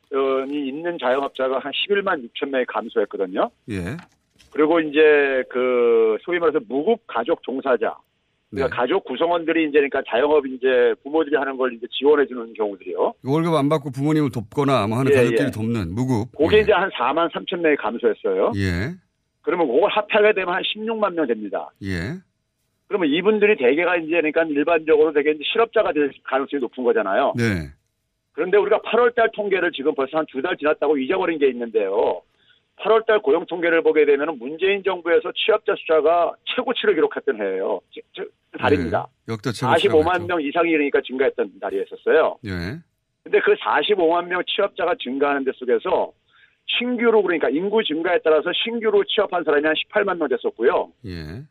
있는 0.69 0.97
자영업자가 1.01 1.59
한 1.59 1.73
11만 1.73 2.23
6천 2.29 2.51
명이 2.51 2.67
감소했거든요. 2.67 3.51
예. 3.71 3.97
그리고 4.53 4.79
이제 4.81 5.43
그 5.51 6.17
소위 6.23 6.39
말해서 6.39 6.61
무급 6.69 7.01
가족 7.09 7.43
종사자, 7.43 7.97
그러니까 8.51 8.75
네. 8.75 8.81
가족 8.81 9.05
구성원들이 9.05 9.65
이제 9.65 9.73
그러니까 9.73 10.03
자영업 10.09 10.47
이제 10.47 10.95
부모들이 11.03 11.37
하는 11.37 11.57
걸 11.57 11.75
이제 11.75 11.87
지원해 11.91 12.27
주는 12.27 12.53
경우들이요. 12.55 13.15
월급 13.25 13.55
안 13.55 13.69
받고 13.69 13.91
부모님을 13.91 14.31
돕거나 14.31 14.87
뭐 14.87 14.99
하는 14.99 15.13
예, 15.13 15.17
가족끼리 15.17 15.47
예. 15.47 15.51
돕는 15.51 15.95
무급. 15.95 16.33
그게 16.37 16.59
예. 16.59 16.61
이제 16.63 16.73
한 16.73 16.89
4만 16.91 17.31
3천 17.33 17.61
명이 17.61 17.77
감소했어요. 17.77 18.53
예. 18.57 18.95
그러면 19.43 19.67
그걸 19.69 19.91
합하게 19.91 20.33
되면 20.35 20.55
한 20.55 20.63
16만 20.63 21.13
명 21.15 21.27
됩니다. 21.27 21.71
예. 21.83 22.15
그러면 22.87 23.11
이분들이 23.11 23.57
대개가 23.59 23.97
이제 23.97 24.13
그러니까 24.13 24.45
일반적으로 24.45 25.13
되게 25.13 25.33
이제 25.33 25.41
실업자가 25.53 25.93
될 25.93 26.11
가능성이 26.25 26.61
높은 26.63 26.85
거잖아요. 26.85 27.35
네. 27.37 27.69
그런데 28.33 28.57
우리가 28.57 28.79
8월 28.81 29.15
달 29.15 29.31
통계를 29.35 29.73
지금 29.73 29.95
벌써 29.95 30.17
한 30.17 30.25
두 30.27 30.41
달 30.41 30.57
지났다고 30.57 30.97
잊어버린 30.97 31.39
게 31.39 31.49
있는데요. 31.51 32.23
8월 32.81 33.07
달 33.07 33.21
고용 33.21 33.45
통계를 33.47 33.83
보게 33.83 34.05
되면 34.05 34.39
문재인 34.39 34.83
정부에서 34.83 35.33
취업자 35.33 35.75
숫자가 35.77 36.33
최고치를 36.55 36.95
기록했던 36.95 37.41
해예요. 37.41 37.81
달입니다. 38.59 39.07
네. 39.27 39.33
역대 39.33 39.53
최고 39.53 39.73
45만 40.03 40.27
명 40.27 40.41
이상이 40.41 40.71
그러니까 40.71 41.01
증가했던 41.07 41.59
달이었었어요. 41.61 42.39
예. 42.47 42.51
근데 43.25 43.41
그 43.41 43.55
45만 43.55 44.27
명 44.27 44.43
취업자가 44.47 44.95
증가하는 44.99 45.45
데 45.45 45.51
속에서 45.55 46.13
신규로 46.79 47.23
그러니까 47.23 47.49
인구 47.49 47.83
증가에 47.83 48.19
따라서 48.23 48.51
신규로 48.65 49.05
취업한 49.05 49.43
사람이 49.45 49.67
한 49.67 49.75
18만 49.75 50.19
명 50.19 50.29
됐었고요. 50.29 50.93
예. 51.07 51.43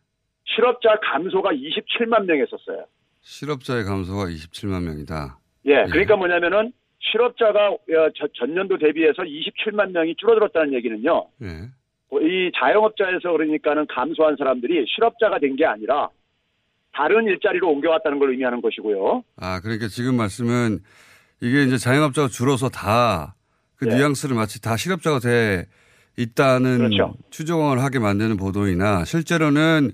실업자 0.45 0.97
감소가 1.01 1.51
27만 1.51 2.25
명이었었어요. 2.25 2.85
실업자의 3.21 3.83
감소가 3.83 4.25
27만 4.25 4.83
명이다. 4.83 5.37
예, 5.65 5.83
그러니까 5.89 6.15
뭐냐면은 6.15 6.71
실업자가 6.99 7.69
어, 7.69 7.79
저- 8.17 8.27
전년도 8.33 8.77
대비해서 8.77 9.23
27만 9.23 9.91
명이 9.91 10.15
줄어들었다는 10.17 10.73
얘기는요. 10.73 11.27
예. 11.43 11.47
이 12.21 12.51
자영업자에서 12.57 13.31
그러니까는 13.31 13.85
감소한 13.89 14.35
사람들이 14.37 14.85
실업자가 14.95 15.39
된 15.39 15.55
게 15.55 15.65
아니라 15.65 16.09
다른 16.93 17.25
일자리로 17.25 17.69
옮겨왔다는 17.69 18.17
걸 18.17 18.31
의미하는 18.31 18.61
것이고요. 18.61 19.23
아, 19.37 19.59
그러니까 19.61 19.87
지금 19.87 20.15
말씀은 20.15 20.79
이게 21.41 21.63
이제 21.63 21.77
자영업자가 21.77 22.29
줄어서 22.29 22.69
다그 22.69 23.85
네. 23.85 23.95
뉘앙스를 23.97 24.35
마치 24.35 24.59
다 24.61 24.75
실업자가 24.77 25.19
돼 25.19 25.65
있다는 26.17 26.77
그렇죠. 26.79 27.13
추정을 27.29 27.83
하게 27.83 27.99
만드는 27.99 28.37
보도이나 28.37 29.05
실제로는 29.05 29.91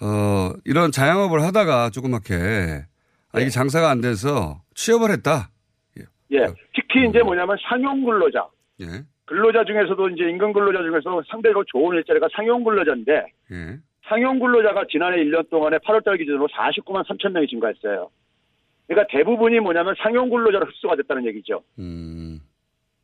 어, 0.00 0.52
이런 0.64 0.90
자영업을 0.90 1.42
하다가 1.42 1.90
조그맣게 1.90 2.34
아, 2.34 3.38
네. 3.38 3.42
이게 3.42 3.50
장사가 3.50 3.88
안 3.88 4.00
돼서 4.00 4.60
취업을 4.74 5.12
했다. 5.12 5.50
예, 6.32 6.46
특히 6.74 7.08
이제 7.08 7.22
뭐냐면 7.22 7.56
상용 7.68 8.04
근로자, 8.04 8.46
예. 8.80 8.86
근로자 9.26 9.64
중에서도 9.64 10.08
이제 10.10 10.24
임금 10.30 10.52
근로자 10.52 10.82
중에서 10.82 11.22
상대적으로 11.28 11.64
좋은 11.64 11.96
일자리가 11.96 12.28
상용 12.34 12.64
근로자인데 12.64 13.12
예. 13.50 13.78
상용 14.08 14.38
근로자가 14.38 14.84
지난해 14.90 15.18
1년 15.24 15.48
동안에 15.48 15.78
8월달 15.78 16.18
기준으로 16.18 16.48
49만 16.48 17.06
3천 17.06 17.32
명이 17.32 17.46
증가했어요. 17.46 18.10
그러니까 18.86 19.06
대부분이 19.10 19.60
뭐냐면 19.60 19.94
상용 19.98 20.28
근로자로 20.28 20.66
흡수가 20.66 20.96
됐다는 20.96 21.26
얘기죠. 21.26 21.62
음. 21.78 22.40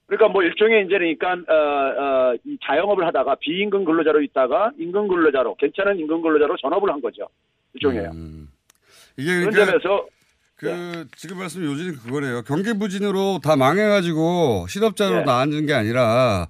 그러니까 0.07 0.29
뭐 0.29 0.43
일종의 0.43 0.87
이제 0.87 0.99
그러니까 0.99 1.33
어, 1.33 2.33
어, 2.33 2.35
이 2.45 2.59
자영업을 2.63 3.07
하다가 3.07 3.37
비임금 3.37 3.85
근로자로 3.85 4.23
있다가 4.23 4.73
임금 4.79 5.07
근로자로 5.07 5.55
괜찮은 5.57 5.99
임금 5.99 6.23
근로자로 6.23 6.57
전업을 6.57 6.91
한 6.91 7.01
거죠. 7.01 7.29
일종이에요. 7.75 8.11
음. 8.11 8.49
이게 9.17 9.41
그런 9.41 9.51
그러니까 9.53 9.79
점에서 9.79 10.07
그 10.59 11.07
지금 11.17 11.39
말씀 11.39 11.65
요지는 11.65 11.97
그거래요. 11.97 12.43
경기 12.43 12.73
부진으로 12.73 13.39
다 13.43 13.55
망해가지고 13.55 14.67
실업자로 14.69 15.21
네. 15.21 15.25
나앉은 15.25 15.67
게 15.67 15.73
아니라 15.73 16.49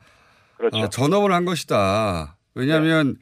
그렇죠. 0.56 0.78
어, 0.78 0.88
전업을 0.88 1.30
한 1.32 1.44
것이다. 1.44 2.36
왜냐하면 2.54 3.16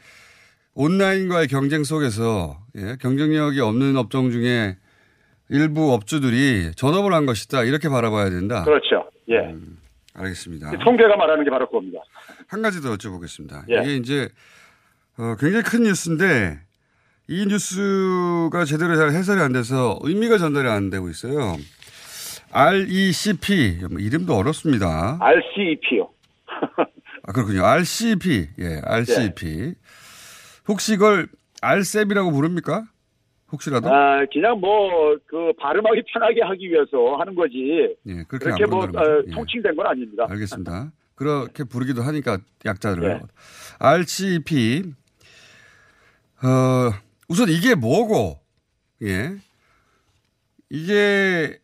온라인과의 0.75 1.49
경쟁 1.49 1.83
속에서 1.83 2.59
예, 2.77 2.97
경쟁력이 3.01 3.61
없는 3.61 3.97
업종 3.97 4.31
중에 4.31 4.77
일부 5.49 5.93
업주들이 5.93 6.71
전업을 6.77 7.13
한 7.13 7.27
것이다. 7.27 7.65
이렇게 7.65 7.89
바라봐야 7.89 8.31
된다. 8.31 8.63
그렇죠. 8.63 9.11
예. 9.29 9.39
음, 9.39 9.79
알겠습니다. 10.15 10.71
통계가 10.79 11.17
말하는 11.17 11.43
게 11.45 11.51
바로 11.51 11.67
그겁니다. 11.67 11.99
한 12.47 12.63
가지 12.63 12.81
더 12.81 12.95
여쭤보겠습니다. 12.97 13.65
예. 13.71 13.83
이게 13.83 13.97
이제 13.97 14.29
어, 15.19 15.35
굉장히 15.41 15.65
큰 15.65 15.83
뉴스인데 15.83 16.61
이 17.29 17.45
뉴스가 17.47 18.65
제대로 18.65 18.97
잘 18.97 19.11
해설이 19.11 19.41
안 19.41 19.53
돼서 19.53 19.99
의미가 20.03 20.39
전달이 20.39 20.69
안 20.69 20.91
되고 20.91 21.09
있어요. 21.09 21.57
RECP 22.53 23.81
뭐 23.91 23.99
이름도 23.99 24.35
어렵습니다. 24.37 25.19
RCEP요. 25.21 26.09
아 27.27 27.33
그렇군요. 27.33 27.65
RCP 27.65 28.49
예, 28.61 28.81
RCP 28.85 29.75
혹시 30.69 30.95
이걸 30.95 31.29
RCEP이라고 31.61 32.31
부릅니까? 32.31 32.85
혹시라도? 33.53 33.93
아, 33.93 34.25
그냥 34.33 34.61
뭐 34.61 34.97
그 35.27 35.53
발음하기 35.59 36.03
편하게 36.13 36.43
하기 36.43 36.69
위해서 36.71 37.17
하는 37.19 37.35
거지. 37.35 37.95
예, 38.07 38.23
그렇게 38.29 38.47
그렇게 38.47 38.65
안뭐 38.65 38.85
어. 38.85 39.23
예. 39.27 39.31
통칭된 39.33 39.77
건 39.77 39.87
아닙니다. 39.87 40.27
알겠습니다. 40.29 40.93
그렇게 41.15 41.65
부르기도 41.65 42.03
하니까 42.03 42.39
약자를. 42.65 43.09
네. 43.09 43.21
RCP. 43.79 44.93
어, 46.43 46.91
우선 47.29 47.49
이게 47.49 47.75
뭐고, 47.75 48.39
예. 49.03 49.31
이게 50.71 51.59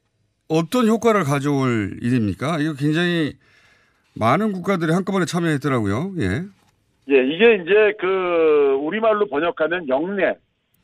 어떤 0.48 0.86
효과를 0.86 1.24
가져올 1.24 1.98
일입니까? 2.02 2.58
이거 2.58 2.74
굉장히 2.74 3.34
많은 4.14 4.52
국가들이 4.52 4.92
한꺼번에 4.92 5.24
참여했더라고요. 5.24 6.14
예. 6.18 6.42
예, 7.10 7.26
이게 7.26 7.54
이제 7.56 7.94
그 7.98 8.76
우리말로 8.80 9.26
번역하면 9.26 9.88
영내 9.88 10.34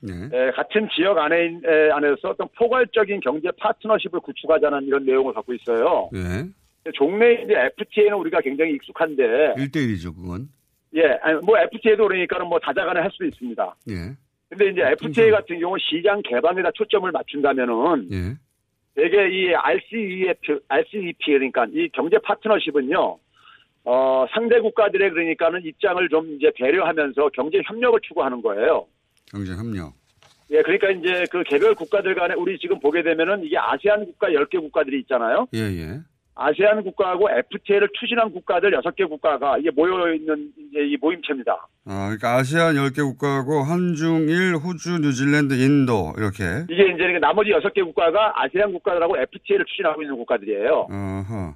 네. 0.01 0.13
에, 0.33 0.51
같은 0.53 0.89
지역 0.95 1.19
안에 1.19 1.37
에, 1.65 1.91
안에서 1.93 2.31
어떤 2.31 2.49
포괄적인 2.57 3.21
경제 3.21 3.49
파트너십을 3.59 4.21
구축하자는 4.21 4.85
이런 4.85 5.05
내용을 5.05 5.35
갖고 5.35 5.53
있어요. 5.55 6.11
예. 6.15 6.47
종래 6.95 7.43
이제 7.43 7.55
FTA는 7.55 8.17
우리가 8.19 8.41
굉장히 8.41 8.75
익숙한데 8.75 9.55
1대1이죠, 9.57 10.15
그건. 10.17 10.49
예, 10.95 11.19
아니, 11.23 11.39
뭐 11.45 11.59
FTA도 11.59 12.09
그러니까는 12.09 12.47
뭐 12.47 12.59
다자간에 12.59 13.01
할 13.01 13.11
수도 13.11 13.27
있습니다. 13.27 13.77
예. 13.91 14.17
근데 14.49 14.71
이제 14.71 14.83
FTA 14.83 15.31
같은 15.31 15.59
경우 15.61 15.77
시장 15.79 16.23
개방에다 16.23 16.71
초점을 16.73 17.11
맞춘다면은 17.11 18.09
예. 18.13 18.37
되게 18.95 19.29
이 19.31 19.55
RCEP, 19.55 20.61
RCEP 20.69 21.25
그러니까 21.25 21.67
이 21.73 21.89
경제 21.93 22.19
파트너십은요. 22.19 23.19
어, 23.85 24.27
상대 24.33 24.61
국가들의 24.61 25.11
그러니까는 25.11 25.65
입장을 25.65 26.09
좀 26.09 26.35
이제 26.35 26.51
배려하면서 26.57 27.31
경제 27.35 27.61
협력을 27.65 27.99
추구하는 28.03 28.43
거예요. 28.43 28.87
경제 29.31 29.53
협력. 29.53 29.93
예, 30.51 30.63
그러니까 30.63 30.91
이제 30.91 31.25
그 31.31 31.43
개별 31.45 31.75
국가들 31.75 32.15
간에 32.15 32.35
우리 32.35 32.59
지금 32.59 32.81
보게 32.81 33.03
되면은 33.03 33.45
이게 33.45 33.57
아세안 33.59 34.05
국가 34.07 34.29
10개 34.29 34.59
국가들이 34.61 35.01
있잖아요. 35.01 35.47
예, 35.55 35.59
예. 35.59 36.01
아세안 36.39 36.85
국가하고 36.85 37.29
FTA를 37.31 37.89
추진한 37.99 38.31
국가들 38.31 38.71
6개 38.71 39.09
국가가 39.09 39.59
이게 39.59 39.71
모여 39.71 40.15
있는 40.15 40.53
이제 40.57 40.87
이 40.87 40.97
모임체입니다. 41.01 41.53
아, 41.87 42.05
그러니까 42.07 42.37
아시안 42.37 42.75
10개 42.77 43.03
국가하고 43.03 43.63
한중일, 43.63 44.55
호주, 44.55 45.01
뉴질랜드, 45.01 45.55
인도 45.55 46.13
이렇게. 46.17 46.65
이게 46.71 46.95
이제 46.95 47.19
나머지 47.19 47.51
6개 47.51 47.85
국가가 47.85 48.33
아세안 48.37 48.73
국가들하고 48.73 49.19
FTA를 49.19 49.67
추진하고 49.67 50.01
있는 50.01 50.17
국가들이에요. 50.17 50.87
어허. 50.89 51.55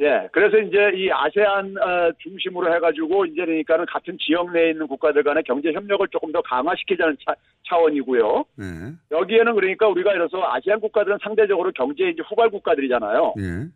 예, 0.00 0.28
그래서 0.32 0.58
이제 0.58 0.78
이 0.94 1.10
아세안 1.10 1.76
어, 1.76 2.12
중심으로 2.18 2.72
해가지고 2.74 3.26
이제 3.26 3.44
그러니까는 3.44 3.86
같은 3.86 4.16
지역 4.20 4.52
내에 4.52 4.70
있는 4.70 4.86
국가들 4.86 5.24
간의 5.24 5.42
경제 5.44 5.72
협력을 5.72 6.06
조금 6.08 6.30
더 6.30 6.40
강화시키자는 6.42 7.16
차, 7.24 7.34
차원이고요. 7.68 8.44
네. 8.56 8.64
여기에는 9.10 9.54
그러니까 9.54 9.88
우리가 9.88 10.12
이래서 10.12 10.40
아세안 10.52 10.80
국가들은 10.80 11.18
상대적으로 11.22 11.72
경제 11.72 12.08
이제 12.08 12.22
후발 12.28 12.50
국가들이잖아요. 12.50 13.34
예. 13.38 13.66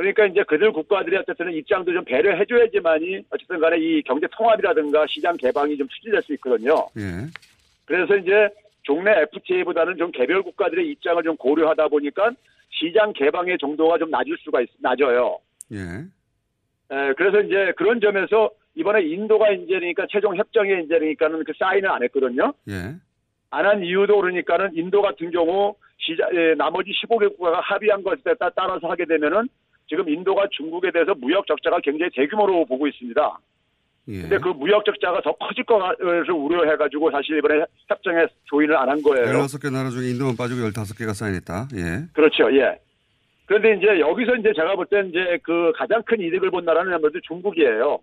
그러니까 0.00 0.24
이제 0.24 0.42
그들 0.44 0.72
국가들이 0.72 1.14
어쨌든 1.16 1.52
입장도 1.52 1.92
좀 1.92 2.02
배려해 2.04 2.42
줘야지만이 2.46 3.20
어쨌든 3.30 3.60
간에 3.60 3.76
이 3.78 4.00
경제 4.02 4.26
통합이라든가 4.32 5.06
시장 5.08 5.36
개방이 5.36 5.76
좀 5.76 5.86
추진될 5.88 6.22
수 6.22 6.32
있거든요. 6.34 6.86
예. 6.96 7.26
그래서 7.84 8.16
이제 8.16 8.48
종래 8.82 9.20
FTA보다는 9.22 9.98
좀 9.98 10.10
개별 10.10 10.42
국가들의 10.42 10.88
입장을 10.90 11.22
좀 11.22 11.36
고려하다 11.36 11.88
보니까 11.88 12.30
시장 12.70 13.12
개방의 13.12 13.58
정도가 13.58 13.98
좀 13.98 14.10
낮을 14.10 14.36
수가 14.40 14.62
있, 14.62 14.70
낮아요. 14.78 15.38
예. 15.72 15.78
에, 15.78 17.12
그래서 17.18 17.40
이제 17.42 17.72
그런 17.76 18.00
점에서 18.00 18.50
이번에 18.76 19.02
인도가 19.02 19.50
이제 19.52 19.74
그러니까 19.74 20.06
최종 20.10 20.34
협정에 20.34 20.80
이제 20.84 20.98
그러니까는 20.98 21.44
그 21.44 21.52
사인을 21.58 21.90
안 21.90 22.02
했거든요. 22.04 22.54
예. 22.70 22.94
안 23.50 23.66
한 23.66 23.82
이유도 23.84 24.16
그러니까는 24.18 24.70
인도 24.74 25.02
같은 25.02 25.30
경우 25.30 25.74
시자, 25.98 26.26
에, 26.32 26.54
나머지 26.54 26.90
15개 26.92 27.28
국가가 27.36 27.60
합의한 27.60 28.02
것에 28.02 28.32
따- 28.38 28.48
따라서 28.56 28.88
하게 28.88 29.04
되면은 29.04 29.46
지금 29.90 30.08
인도가 30.08 30.46
중국에 30.52 30.92
대해서 30.92 31.12
무역 31.16 31.46
적자가 31.48 31.80
굉장히 31.82 32.10
대규모로 32.14 32.64
보고 32.64 32.86
있습니다. 32.86 33.38
예. 34.08 34.20
근데 34.22 34.38
그 34.38 34.48
무역 34.50 34.84
적자가 34.84 35.20
더 35.20 35.32
커질 35.32 35.64
것을 35.64 36.30
우려해가지고 36.32 37.10
사실 37.10 37.38
이번에 37.38 37.64
협정에 37.88 38.24
조인을 38.44 38.76
안 38.76 38.88
한 38.88 39.02
거예요. 39.02 39.26
16개 39.26 39.70
나라 39.72 39.90
중에 39.90 40.10
인도만 40.10 40.36
빠지고 40.36 40.60
15개가 40.70 41.12
사인했다. 41.12 41.68
예. 41.76 42.06
그렇죠, 42.14 42.50
예. 42.56 42.78
그런데 43.46 43.74
이제 43.76 43.98
여기서 43.98 44.36
이제 44.36 44.52
제가 44.54 44.76
볼땐 44.76 45.08
이제 45.08 45.38
그 45.42 45.72
가장 45.74 46.02
큰 46.04 46.20
이득을 46.20 46.50
본 46.52 46.64
나라는 46.64 46.94
아무래도 46.94 47.18
중국이에요. 47.26 47.98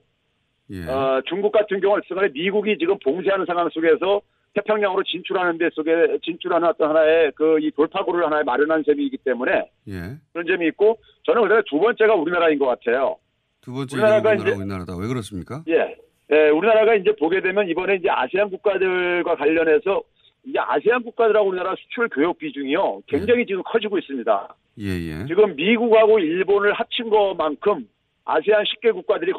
예. 0.72 0.86
어, 0.88 1.22
중국 1.26 1.54
같은 1.54 1.80
경우는 1.80 2.04
미국이 2.34 2.78
지금 2.78 2.98
봉쇄하는 3.02 3.46
상황 3.46 3.70
속에서 3.70 4.20
태평양으로 4.62 5.04
진출하는 5.04 5.58
데 5.58 5.70
속에 5.74 6.18
진출하는 6.24 6.68
어떤 6.68 6.90
하나의 6.90 7.32
그 7.34 7.58
이 7.62 7.72
돌파구를 7.72 8.26
하나의 8.26 8.44
마련한 8.44 8.84
셈이기 8.84 9.18
때문에 9.18 9.52
예. 9.90 9.94
그런 10.34 10.46
점이 10.48 10.68
있고 10.70 10.98
저는 11.24 11.42
그래서 11.44 11.62
두 11.70 11.80
번째가 11.80 12.14
우리나라인 12.16 12.58
것 12.60 12.66
같아요. 12.68 13.18
두 13.62 13.74
번째 13.74 13.96
우리나라가 13.98 14.30
우리나라 14.32 14.50
이제- 14.52 14.60
우리나라다. 14.60 14.98
왜 14.98 15.08
그렇습니까? 15.08 15.64
예. 15.68 15.96
예, 16.32 16.50
우리나라가 16.50 16.94
이제 16.96 17.16
보게 17.16 17.42
되면 17.42 17.68
이번에 17.70 17.96
이제 17.96 18.10
아세안 18.10 18.50
국가들과 18.50 19.36
관련해서 19.36 20.02
이제 20.46 20.60
아세안 20.60 21.04
국가들하고 21.04 21.50
우리나라 21.50 21.74
수출 21.76 22.10
교역 22.10 22.38
비중이요. 22.38 23.02
굉장히 23.08 23.46
지금 23.46 23.62
커지고 23.64 23.98
있습니다. 23.98 24.56
예, 24.80 24.86
예. 24.86 25.26
지금 25.28 25.56
미국하고 25.56 26.20
일본을 26.20 26.74
합친 26.74 27.10
것만큼 27.10 27.88
아세안 28.26 28.64
10개 28.66 28.92
국가들이 28.94 29.32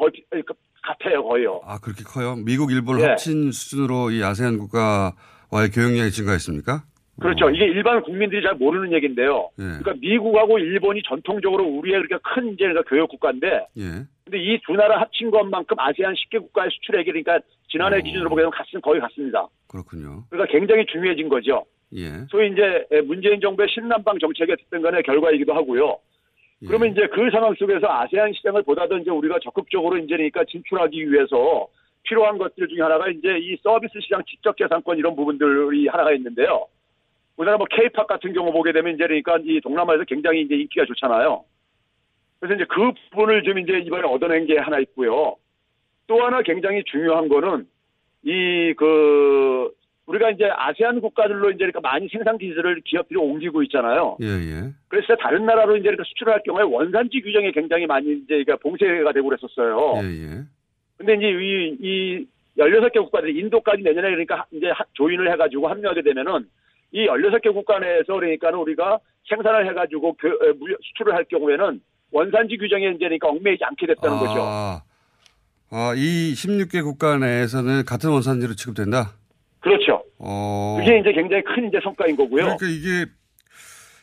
같아요, 0.83 1.23
거의요. 1.23 1.61
아, 1.65 1.79
그렇게 1.79 2.03
커요? 2.03 2.35
미국, 2.35 2.71
일본 2.71 2.99
예. 3.01 3.05
합친 3.05 3.51
수준으로 3.51 4.11
이 4.11 4.23
아세안 4.23 4.57
국가와의 4.57 5.69
교역량이 5.73 6.11
증가했습니까? 6.11 6.83
그렇죠. 7.19 7.49
이게 7.49 7.65
일반 7.65 8.01
국민들이 8.01 8.41
잘 8.41 8.55
모르는 8.55 8.93
얘기인데요. 8.93 9.49
예. 9.59 9.63
그러니까 9.63 9.93
미국하고 9.99 10.57
일본이 10.57 11.01
전통적으로 11.05 11.65
우리의 11.65 12.01
그렇게 12.03 12.17
큰 12.23 12.53
이제 12.53 12.63
그러니까 12.65 12.83
교역 12.89 13.09
국가인데, 13.09 13.47
예. 13.77 13.83
근데 14.23 14.37
이 14.39 14.59
두 14.65 14.73
나라 14.73 15.01
합친 15.01 15.29
것만큼 15.31 15.77
아세안 15.79 16.13
10개 16.13 16.39
국가의 16.39 16.69
수출액이 16.71 17.11
그러니까 17.11 17.39
지난해 17.67 17.97
어. 17.97 18.01
기준으로 18.01 18.29
보게 18.29 18.41
되면 18.41 18.51
같은 18.51 18.79
거의 18.79 19.01
같습니다. 19.01 19.47
그렇군요. 19.67 20.23
그러니까 20.29 20.51
굉장히 20.51 20.85
중요해진 20.85 21.27
거죠. 21.27 21.65
예. 21.95 22.23
소위 22.29 22.51
이제 22.51 22.85
문재인 23.05 23.41
정부의 23.41 23.67
신남방 23.73 24.17
정책의 24.19 24.53
어쨌든 24.53 24.81
간의 24.81 25.03
결과이기도 25.03 25.53
하고요. 25.53 25.97
예. 26.61 26.67
그러면 26.67 26.91
이제 26.91 27.07
그 27.07 27.29
상황 27.31 27.53
속에서 27.55 27.87
아세안 27.87 28.33
시장을 28.33 28.63
보다 28.63 28.87
더 28.87 28.97
이제 28.97 29.09
우리가 29.09 29.39
적극적으로 29.39 29.97
이제 29.97 30.15
그러니까 30.15 30.43
진출하기 30.45 31.11
위해서 31.11 31.67
필요한 32.03 32.37
것들 32.37 32.67
중에 32.67 32.81
하나가 32.81 33.07
이제 33.09 33.37
이 33.39 33.57
서비스 33.63 33.99
시장 34.01 34.23
지적 34.25 34.57
재산권 34.57 34.97
이런 34.97 35.15
부분들이 35.15 35.87
하나가 35.87 36.11
있는데요. 36.13 36.67
우리나라 37.37 37.57
뭐 37.57 37.67
K-팝 37.69 38.07
같은 38.07 38.33
경우 38.33 38.51
보게 38.51 38.71
되면 38.71 38.95
이제 38.95 39.05
그러니까 39.05 39.37
이 39.43 39.61
동남아에서 39.61 40.03
굉장히 40.05 40.41
이제 40.41 40.55
인기가 40.55 40.85
좋잖아요. 40.85 41.43
그래서 42.39 42.55
이제 42.55 42.65
그 42.69 42.91
부분을 43.11 43.43
좀 43.43 43.59
이제 43.59 43.79
이번에 43.79 44.03
얻어낸 44.07 44.45
게 44.45 44.57
하나 44.57 44.79
있고요. 44.79 45.35
또 46.07 46.23
하나 46.23 46.41
굉장히 46.41 46.83
중요한 46.85 47.29
거는 47.29 47.67
이 48.23 48.73
그 48.75 49.71
우리가 50.09 50.31
이제 50.31 50.49
아세안 50.51 51.01
국가들로 51.01 51.51
이제 51.51 51.59
그러니까 51.59 51.81
많이 51.81 52.07
생산 52.09 52.37
기술을 52.39 52.81
기업들이 52.83 53.19
옮기고 53.19 53.61
있잖아요. 53.63 54.17
예, 54.21 54.25
예. 54.25 54.73
그래서 54.87 55.15
다른 55.21 55.45
나라로 55.45 55.75
이제 55.77 55.83
그러니까 55.83 56.03
수출할 56.07 56.41
경우에 56.43 56.63
원산지 56.63 57.21
규정이 57.21 57.51
굉장히 57.51 57.85
많이 57.85 58.13
이제 58.13 58.43
그러니까 58.43 58.57
봉쇄가 58.57 59.13
되고 59.13 59.29
그랬었어요. 59.29 60.01
예, 60.01 60.07
예. 60.23 60.43
근데 60.97 61.13
이제 61.13 61.27
이, 61.29 61.77
이 61.79 62.27
16개 62.57 62.95
국가들이 63.03 63.37
인도까지 63.39 63.83
내년에 63.83 64.09
그러니까 64.09 64.45
이제 64.51 64.67
하- 64.71 64.83
조인을 64.93 65.31
해가지고 65.31 65.67
합류하게 65.67 66.01
되면은 66.01 66.47
이 66.91 67.05
16개 67.07 67.53
국가 67.53 67.77
내에서 67.77 68.13
그러니까는 68.15 68.57
우리가 68.59 68.97
생산을 69.29 69.69
해가지고 69.69 70.15
그, 70.19 70.27
수출을 70.87 71.13
할 71.13 71.23
경우에는 71.25 71.79
원산지 72.11 72.57
규정에 72.57 72.87
이제 72.87 72.97
그러니까 73.05 73.29
얽매이지 73.29 73.63
않게 73.63 73.85
됐다는 73.85 74.17
거죠. 74.17 74.41
아, 74.41 74.81
아, 75.69 75.93
이 75.95 76.33
16개 76.33 76.81
국가 76.83 77.19
내에서는 77.19 77.85
같은 77.85 78.09
원산지로 78.09 78.55
취급된다? 78.55 79.13
그렇죠. 79.59 80.03
어. 80.19 80.77
그게 80.79 80.99
이제 80.99 81.11
굉장히 81.11 81.43
큰 81.43 81.67
이제 81.67 81.79
성과인 81.83 82.15
거고요. 82.15 82.57
그러니까 82.57 82.65
이게 82.67 83.05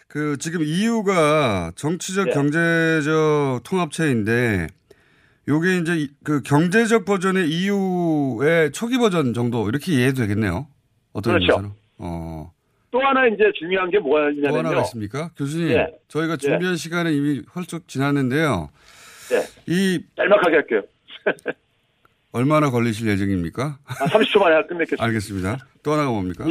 그 0.09 0.37
지금 0.39 0.63
EU가 0.63 1.73
정치적 1.77 2.27
네. 2.27 2.33
경제적 2.33 3.63
통합체인데 3.65 4.67
요게 5.49 5.79
이제 5.79 5.97
이- 5.97 6.09
그 6.25 6.43
경제적 6.43 7.05
버전의 7.05 7.49
EU의 7.49 8.73
초기 8.73 8.99
버전 8.99 9.33
정도 9.35 9.69
이렇게 9.69 9.93
이해해도 9.93 10.23
되겠네요. 10.23 10.67
어떤 11.13 11.35
그렇죠. 11.35 11.53
의미에서는. 11.53 11.71
어. 11.99 12.53
또 12.91 13.01
하나 13.01 13.27
이제 13.27 13.45
중요한 13.59 13.91
게 13.91 13.99
뭐가 13.99 14.21
뭐 14.23 14.31
있냐면요. 14.31 14.59
하나가 14.59 14.81
있습니까? 14.83 15.31
교수님, 15.37 15.69
네. 15.69 15.87
저희가 16.09 16.37
준비한 16.37 16.77
시간은 16.77 17.13
이미 17.13 17.43
헐쩍 17.55 17.89
지났는데요. 17.89 18.71
네. 19.31 19.43
이 19.67 20.03
짤막하게 20.17 20.57
할게요. 20.57 20.83
얼마나 22.37 22.71
걸리실 22.71 23.09
예정입니까? 23.09 23.79
아, 23.87 23.93
30초 24.07 24.41
만에 24.41 24.57
알겠습니다. 24.57 25.03
알겠습니다. 25.05 25.57
또 25.83 25.93
하나가 25.93 26.11
뭡니까? 26.11 26.45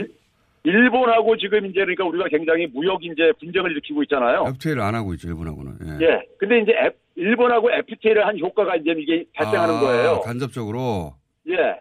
일 0.63 0.89
본하고 0.89 1.37
지금 1.37 1.63
이제 1.67 1.81
그러니까 1.81 2.05
우리가 2.05 2.27
굉장히 2.27 2.65
무역 2.73 3.03
이제 3.05 3.31
분쟁을 3.39 3.69
일으키고 3.71 4.01
있잖아요. 4.03 4.45
FTA를 4.47 4.81
안 4.81 4.95
하고 4.95 5.13
있죠, 5.13 5.27
일본하고는. 5.27 5.73
예. 6.01 6.05
예. 6.07 6.21
근데 6.39 6.59
이제 6.61 6.71
F- 6.71 6.97
일본하고 7.15 7.69
FTA를 7.71 8.25
한 8.25 8.39
효과가 8.39 8.75
이제 8.77 8.95
이게 8.97 9.25
발생하는 9.35 9.75
아, 9.75 9.79
거예요. 9.79 10.21
간접적으로. 10.21 11.13
예. 11.49 11.79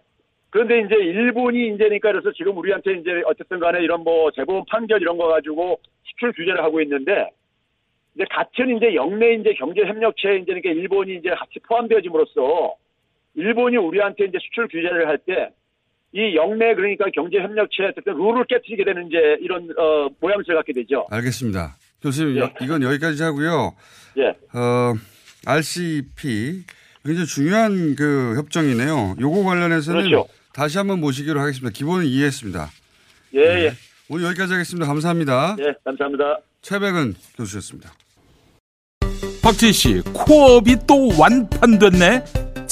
그런데 0.50 0.80
이제 0.80 0.94
일본이 0.96 1.68
이제 1.68 1.84
그러니까 1.84 2.12
그래서 2.12 2.30
지금 2.32 2.58
우리한테 2.58 2.92
이제 3.00 3.22
어쨌든 3.24 3.58
간에 3.58 3.82
이런 3.82 4.04
뭐 4.04 4.30
재보험 4.32 4.64
판결 4.70 5.00
이런 5.00 5.16
거 5.16 5.28
가지고 5.28 5.80
수출 6.04 6.32
규제를 6.32 6.62
하고 6.62 6.80
있는데 6.82 7.30
이제 8.14 8.24
같은 8.30 8.76
이제 8.76 8.94
영내 8.94 9.36
이제 9.36 9.54
경제 9.58 9.80
협력체에 9.80 10.36
이제 10.36 10.52
그러니까 10.52 10.70
일본이 10.70 11.14
이제 11.16 11.30
같이 11.30 11.58
포함되어짐으로써 11.66 12.74
일본이 13.34 13.76
우리한테 13.76 14.24
이제 14.26 14.38
수출 14.40 14.68
규제를 14.68 15.08
할 15.08 15.18
때 15.26 15.50
이 16.16 16.36
영내 16.36 16.76
그러니까 16.76 17.06
경제 17.12 17.38
협력체 17.38 17.82
어쨌든 17.90 18.14
룰을 18.14 18.44
깨뜨리게 18.48 18.84
되는 18.84 19.08
이제 19.08 19.16
이런 19.40 19.68
어 19.76 20.08
모양새를 20.20 20.58
갖게 20.60 20.72
되죠. 20.72 21.04
알겠습니다. 21.10 21.74
교수님, 22.02 22.36
예. 22.36 22.40
여- 22.42 22.50
이건 22.62 22.82
여기까지 22.84 23.20
하고요. 23.24 23.74
예. 24.18 24.28
어, 24.56 24.94
RCP 25.44 26.62
굉장히 27.04 27.26
중요한 27.26 27.96
그 27.96 28.34
협정이네요. 28.36 29.16
요거 29.20 29.42
관련해서는 29.42 30.04
그렇죠. 30.04 30.28
다시 30.52 30.78
한번 30.78 31.00
모시기로 31.00 31.40
하겠습니다. 31.40 31.72
기본은 31.76 32.06
이해했습니다. 32.06 32.70
예, 33.34 33.40
예. 33.40 33.72
오늘 34.08 34.26
여기까지 34.26 34.52
하겠습니다. 34.52 34.86
감사합니다. 34.86 35.56
예, 35.58 35.74
감사합니다. 35.84 36.38
최백은 36.62 37.14
교수였습니다. 37.36 37.92
박진 39.42 39.72
씨, 39.72 40.00
코업이 40.12 40.76
또 40.86 41.08
완판됐네. 41.18 42.43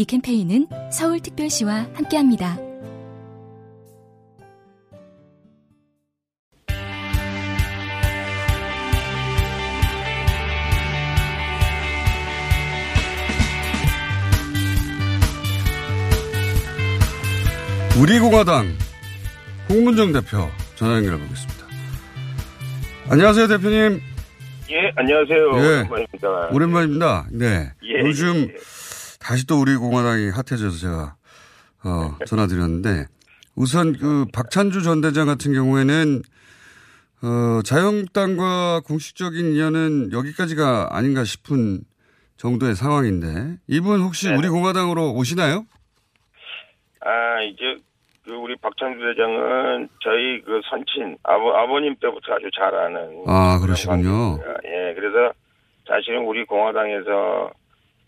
이 0.00 0.04
캠페인은 0.04 0.68
서울특별시와 0.92 1.88
함께합니다. 1.94 2.56
우리 18.00 18.20
공화당 18.20 18.68
홍문정 19.68 20.12
대표 20.12 20.48
전화 20.76 20.94
연결해 20.98 21.18
보겠습니다. 21.18 21.66
안녕하세요, 23.10 23.48
대표님. 23.48 24.00
예, 24.70 24.92
안녕하세요. 24.94 25.38
예. 25.56 25.88
오랜만입니다. 25.88 26.48
오랜만입니다. 26.52 27.26
네. 27.32 27.72
예, 27.82 28.00
요즘 28.04 28.48
예. 28.48 28.77
다시 29.28 29.46
또 29.46 29.60
우리 29.60 29.76
공화당이 29.76 30.30
핫해져서 30.30 30.78
제가 30.78 31.16
어, 31.84 32.16
전화드렸는데 32.24 33.04
우선 33.56 33.92
그 33.92 34.24
박찬주 34.32 34.82
전 34.82 35.02
대장 35.02 35.26
같은 35.26 35.52
경우에는 35.52 36.22
어, 37.22 37.60
자유한국당과 37.62 38.80
공식적인 38.86 39.52
인연은 39.52 40.12
여기까지가 40.12 40.96
아닌가 40.96 41.24
싶은 41.24 41.80
정도의 42.38 42.74
상황인데 42.74 43.58
이분 43.68 44.00
혹시 44.00 44.30
네. 44.30 44.34
우리 44.34 44.48
공화당으로 44.48 45.12
오시나요? 45.12 45.66
아, 47.00 47.42
이제 47.42 47.76
그 48.24 48.32
우리 48.32 48.56
박찬주 48.56 48.98
대장은 48.98 49.90
저희 50.00 50.40
그 50.40 50.62
선친 50.70 51.18
아버 51.22 51.54
아버님 51.54 51.94
때부터 52.00 52.32
아주 52.32 52.48
잘 52.56 52.74
아는 52.74 53.24
아 53.26 53.58
그러시군요. 53.60 54.38
예, 54.64 54.94
그래서 54.94 55.34
사실은 55.86 56.24
우리 56.24 56.46
공화당에서 56.46 57.52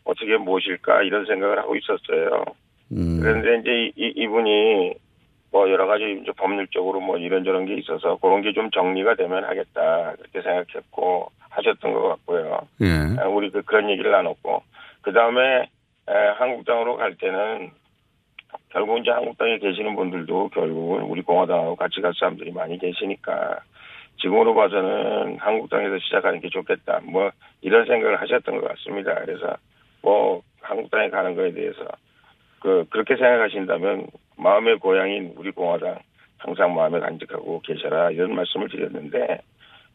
어떻게 0.05 0.37
모실까 0.37 1.03
이런 1.03 1.25
생각을 1.27 1.59
하고 1.59 1.77
있었어요. 1.77 2.45
음, 2.93 3.21
그런데 3.23 3.59
이제 3.61 3.71
이, 3.73 3.93
이- 3.97 4.13
이분이 4.23 4.95
뭐 5.53 5.69
여러 5.71 5.87
가지 5.87 6.19
이제 6.23 6.33
법률적으로 6.37 7.01
뭐 7.01 7.19
이런저런 7.19 7.67
게 7.67 7.75
있어서 7.75 8.17
그런 8.17 8.43
게 8.43 8.53
좀 8.53 8.71
정리가 8.71 9.15
되면 9.17 9.45
하겠다 9.45 10.15
그렇게 10.17 10.43
생각했고 10.43 11.31
하셨던 11.51 11.93
것 11.93 12.03
같고요. 12.09 12.61
예. 12.83 13.21
아, 13.21 13.27
우리 13.29 13.51
그 13.51 13.63
그런 13.63 13.91
얘기를 13.91 14.11
나눴고 14.13 14.63
그 15.03 15.13
다음에 15.13 15.69
한국당으로 16.39 16.97
갈 16.97 17.15
때는 17.17 17.71
결국 18.71 18.99
이제 18.99 19.11
한국당에 19.11 19.59
계시는 19.59 19.95
분들도 19.97 20.49
결국은 20.51 21.03
우리 21.03 21.23
공화당하고 21.23 21.77
같이 21.77 22.01
갈 22.01 22.13
사람들이 22.15 22.53
많이 22.53 22.79
계시니까 22.79 23.61
지금으로 24.21 24.55
봐서는 24.55 25.39
한국당에서 25.39 25.99
시작하는 25.99 26.41
게 26.41 26.49
좋겠다. 26.49 27.01
뭐 27.05 27.31
이런 27.63 27.87
생각을 27.87 28.21
하셨던 28.21 28.61
것 28.61 28.69
같습니다. 28.69 29.15
그래서 29.25 29.57
뭐 30.03 30.43
한국당에 30.61 31.11
가는 31.11 31.35
거에 31.35 31.53
대해서 31.53 31.87
그 32.61 32.85
그렇게 32.91 33.17
생각하신다면 33.17 34.07
마음의 34.37 34.79
고향인 34.79 35.35
우리 35.37 35.51
공화당 35.51 35.99
항상 36.39 36.75
마음에 36.75 37.01
간직하고 37.01 37.61
계셔라 37.61 38.11
이런 38.11 38.35
말씀을 38.35 38.69
드렸는데 38.69 39.41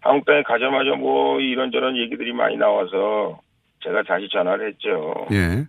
한국당에 0.01 0.43
가자마자 0.43 0.95
뭐 0.95 1.39
이런저런 1.39 1.97
얘기들이 1.97 2.33
많이 2.33 2.57
나와서 2.57 3.39
제가 3.83 4.03
다시 4.03 4.27
전화를 4.29 4.69
했죠. 4.69 5.27
예. 5.31 5.65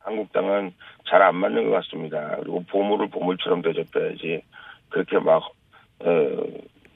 한국당은 0.00 0.72
잘 1.08 1.22
안 1.22 1.36
맞는 1.36 1.70
것 1.70 1.76
같습니다. 1.76 2.36
그리고 2.40 2.64
보물을 2.70 3.08
보물처럼 3.08 3.62
대접해야지 3.62 4.42
그렇게 4.88 5.18
막 5.18 5.42
어, 6.00 6.42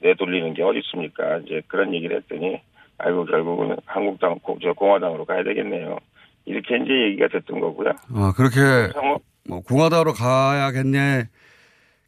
내돌리는 0.01 0.53
게 0.53 0.63
어디 0.63 0.79
있습니까? 0.79 1.37
이제 1.37 1.61
그런 1.67 1.93
얘기를 1.93 2.17
했더니 2.17 2.61
아이고 2.97 3.25
결국은 3.25 3.77
한국당 3.85 4.39
공화당으로 4.39 5.25
가야 5.25 5.43
되겠네요. 5.43 5.97
이렇게 6.45 6.77
이제 6.77 6.91
얘기가 6.91 7.27
됐던 7.27 7.59
거고요. 7.59 7.89
아 8.13 8.33
그렇게 8.35 8.59
뭐 9.47 9.61
공화당으로 9.61 10.13
가야겠네 10.13 11.25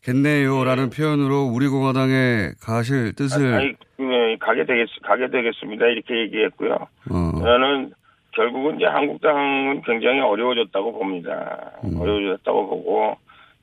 겠네요라는 0.03 0.89
네. 0.89 0.97
표현으로 0.97 1.43
우리 1.43 1.67
공화당에 1.67 2.51
가실 2.61 3.13
뜻을 3.15 3.53
아니, 3.53 3.73
그, 3.97 4.37
가게 4.39 4.65
되겠 4.65 4.87
가게 5.01 5.29
되겠습니다. 5.29 5.85
이렇게 5.87 6.19
얘기했고요. 6.21 6.73
어, 6.73 7.39
저는 7.39 7.93
결국은 8.31 8.75
이제 8.75 8.85
한국당은 8.85 9.81
굉장히 9.83 10.19
어려워졌다고 10.19 10.91
봅니다. 10.91 11.71
음. 11.85 11.99
어려워졌다고 11.99 12.67
보고 12.67 13.17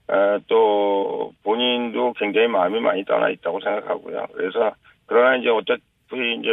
어, 0.08 0.38
또 0.48 1.32
본인도 1.44 2.14
굉장히 2.14 2.48
마음이 2.48 2.80
많이 2.80 3.04
떠나 3.04 3.28
있다고 3.28 3.60
생각하고요. 3.60 4.26
그래서 4.32 4.72
그러나 5.06 5.36
이제 5.36 5.48
어차피 5.50 6.38
이제 6.38 6.48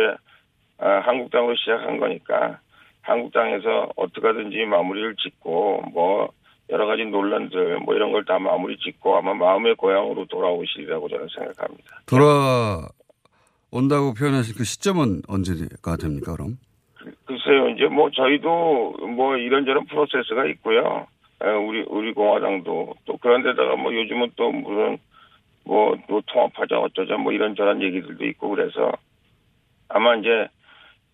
어, 0.79 0.87
한국당으로 1.03 1.55
시작한 1.55 1.97
거니까 1.97 2.59
한국당에서 3.07 3.89
어떻게 3.95 4.27
하든지 4.27 4.65
마무리를 4.65 5.15
짓고 5.15 5.83
뭐 5.93 6.29
여러 6.69 6.85
가지 6.85 7.05
논란들 7.05 7.79
뭐 7.79 7.95
이런 7.95 8.11
걸 8.11 8.25
다 8.25 8.37
마무리 8.39 8.77
짓고 8.77 9.15
아마 9.17 9.33
마음의 9.33 9.75
고향으로 9.75 10.25
돌아오시리라고 10.25 11.07
저는 11.07 11.27
생각합니다. 11.33 12.01
돌아온다고 13.71 14.13
표현하신 14.13 14.55
그 14.57 14.63
시점은 14.65 15.21
언제가 15.29 15.95
됩니까 15.95 16.33
그럼? 16.33 16.57
글쎄요, 17.25 17.69
이제 17.69 17.85
뭐 17.85 18.09
저희도 18.11 19.07
뭐 19.15 19.37
이런저런 19.37 19.85
프로세스가 19.85 20.45
있고요. 20.47 21.07
에, 21.41 21.49
우리 21.49 21.85
우리 21.87 22.13
공화당도 22.13 22.95
또 23.05 23.17
그런데다가 23.17 23.77
뭐 23.77 23.93
요즘은 23.93 24.31
또 24.35 24.51
무슨 24.51 24.97
뭐, 25.63 25.95
뭐 26.09 26.21
통합하자 26.25 26.77
어쩌자 26.79 27.15
뭐 27.15 27.31
이런저런 27.31 27.81
얘기들도 27.81 28.25
있고 28.25 28.49
그래서 28.49 28.91
아마 29.87 30.15
이제 30.15 30.47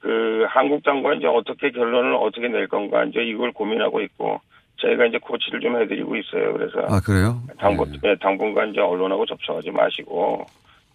그 0.03 0.45
한국당과 0.49 1.13
이제 1.13 1.27
어떻게 1.27 1.71
결론을 1.71 2.15
어떻게 2.15 2.49
낼 2.49 2.67
건가 2.67 3.05
이제 3.05 3.21
이걸 3.23 3.53
고민하고 3.53 4.01
있고 4.01 4.41
저희가 4.81 5.05
이제 5.05 5.17
코치를 5.17 5.61
좀 5.61 5.79
해드리고 5.81 6.17
있어요. 6.17 6.51
그래서 6.51 6.79
아 6.89 6.99
그래요? 6.99 7.41
당분 7.57 7.93
예, 8.03 8.13
당분간 8.19 8.71
이제 8.71 8.81
언론하고 8.81 9.25
접촉하지 9.25 9.71
마시고 9.71 10.45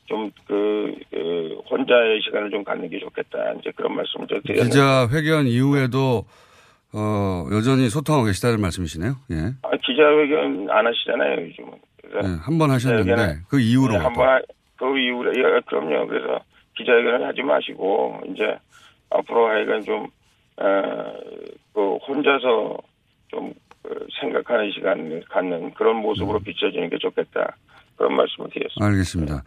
좀그 0.04 0.96
혼자의 1.70 2.20
시간을 2.22 2.50
좀 2.50 2.62
갖는 2.62 2.90
게 2.90 2.98
좋겠다 2.98 3.52
이제 3.58 3.70
그런 3.74 3.96
말씀을 3.96 4.26
좀 4.26 4.42
드렸는데 4.42 4.68
기자 4.68 5.08
회견 5.10 5.46
이후에도 5.46 6.26
어, 6.92 7.46
여전히 7.52 7.88
소통하고 7.88 8.26
계시다는 8.26 8.60
말씀이시네요. 8.60 9.12
예. 9.30 9.36
아, 9.62 9.70
기자 9.82 10.02
회견 10.18 10.68
안 10.70 10.86
하시잖아요 10.86 11.46
요즘은. 11.46 11.72
그래서 12.02 12.28
네, 12.28 12.36
한번 12.42 12.70
하셨는데 12.72 13.40
그 13.48 13.58
이후로 13.58 13.94
네, 13.94 13.98
한번 14.00 14.28
하- 14.28 14.40
그 14.76 14.98
이후로 14.98 15.32
예, 15.34 15.60
그럼요. 15.66 16.06
그래서 16.08 16.40
기자회견을 16.76 17.26
하지 17.26 17.42
마시고 17.42 18.20
이제 18.32 18.56
앞으로 19.10 19.48
하여간 19.48 19.84
좀 19.84 20.06
어, 20.56 20.64
그 21.72 21.96
혼자서 21.96 22.76
좀 23.28 23.54
그, 23.82 24.06
생각하는 24.20 24.70
시간을 24.72 25.24
갖는 25.28 25.74
그런 25.74 25.96
음. 25.96 26.02
모습으로 26.02 26.40
비춰지는 26.40 26.90
게 26.90 26.98
좋겠다. 26.98 27.56
그런 27.96 28.14
말씀을 28.14 28.48
드렸습니다. 28.50 28.86
알겠습니다. 28.86 29.42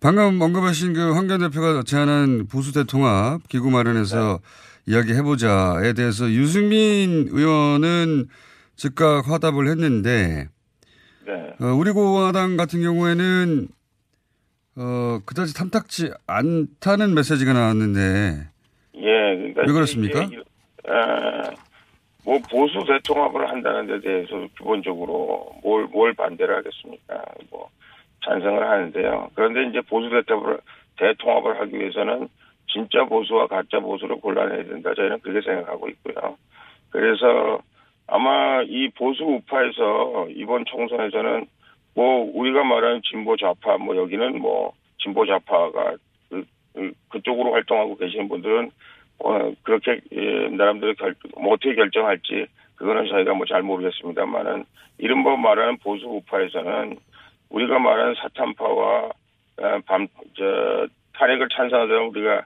방금 0.00 0.40
언급하신 0.40 0.94
그 0.94 1.12
황교안 1.12 1.40
대표가 1.40 1.82
제안한 1.82 2.46
보수 2.50 2.72
대통합 2.72 3.46
기구 3.48 3.70
마련해서 3.70 4.40
네. 4.86 4.92
이야기해보자에 4.92 5.92
대해서 5.92 6.28
유승민 6.30 7.28
의원은 7.30 8.28
즉각 8.76 9.28
화답을 9.28 9.68
했는데 9.68 10.48
네. 11.26 11.54
어, 11.60 11.66
우리 11.74 11.92
공화당 11.92 12.56
같은 12.56 12.80
경우에는 12.80 13.68
어, 14.76 15.20
그다지 15.26 15.54
탐탁지 15.54 16.10
않다는 16.26 17.14
메시지가 17.14 17.52
나왔는데 17.52 18.49
예, 19.00 19.36
그러니까 19.36 19.62
왜 19.66 19.72
그렇습니까? 19.72 20.22
이제, 20.24 20.36
어, 20.36 21.50
뭐 22.24 22.38
보수 22.50 22.84
대통합을 22.86 23.48
한다는 23.48 23.86
데 23.86 24.00
대해서 24.00 24.46
기본적으로 24.56 25.52
뭘, 25.62 25.86
뭘 25.86 26.12
반대를 26.14 26.56
하겠습니까? 26.56 27.24
뭐 27.50 27.68
찬성을 28.24 28.68
하는데요. 28.68 29.30
그런데 29.34 29.64
이제 29.64 29.80
보수 29.88 30.10
대통합을, 30.10 30.58
대통합을 30.98 31.60
하기 31.60 31.78
위해서는 31.78 32.28
진짜 32.72 33.04
보수와 33.04 33.46
가짜 33.46 33.80
보수를 33.80 34.16
골라내야 34.16 34.64
된다. 34.64 34.94
저희는 34.94 35.20
그렇게 35.20 35.44
생각하고 35.44 35.88
있고요. 35.88 36.36
그래서 36.90 37.60
아마 38.06 38.62
이 38.62 38.90
보수 38.90 39.24
우파에서 39.24 40.28
이번 40.30 40.64
총선에서는 40.66 41.46
뭐 41.94 42.30
우리가 42.34 42.64
말하는 42.64 43.00
진보 43.08 43.36
좌파 43.36 43.78
뭐 43.78 43.96
여기는 43.96 44.38
뭐 44.40 44.72
진보 44.98 45.26
좌파가 45.26 45.94
그, 46.74 46.80
그- 46.80 46.92
그쪽으로 47.10 47.52
활동하고 47.52 47.96
계시는 47.96 48.28
분들은 48.28 48.70
어, 49.22 49.52
그렇게 49.62 50.00
예, 50.12 50.48
나름대로 50.48 50.94
결, 50.94 51.14
뭐 51.38 51.52
어떻게 51.52 51.74
결정할지 51.74 52.46
그거는 52.76 53.06
저희가 53.08 53.34
뭐 53.34 53.44
잘 53.46 53.62
모르겠습니다만은 53.62 54.64
이른바 54.98 55.36
말하는 55.36 55.76
보수 55.78 56.06
우파에서는 56.06 56.96
우리가 57.50 57.78
말하는 57.78 58.14
사탄파와 58.14 59.04
어, 59.58 59.78
밤, 59.86 60.06
저, 60.36 60.86
탄핵을 61.14 61.48
찬성하는 61.54 62.06
우리가 62.08 62.44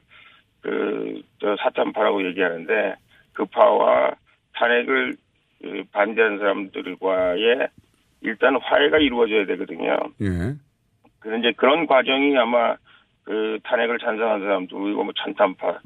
그, 0.62 1.22
저 1.41 1.55
사탄파라고 1.61 2.27
얘기하는데 2.27 2.95
그 3.35 3.45
파와 3.45 4.12
탄핵을 4.55 5.14
그 5.62 5.83
반대하는 5.93 6.39
사람들과의 6.39 7.68
일단 8.22 8.57
화해가 8.61 8.99
이루어져야 8.99 9.47
되거든요. 9.47 9.97
예. 10.22 10.27
그런데 11.20 11.49
이제 11.51 11.53
그런 11.57 11.87
과정이 11.87 12.37
아마 12.37 12.75
그 13.25 13.59
탄핵을 13.64 13.99
찬성하는 13.99 14.47
사람도 14.47 14.89
이거 14.89 15.03
뭐 15.03 15.12
찬탄파, 15.16 15.81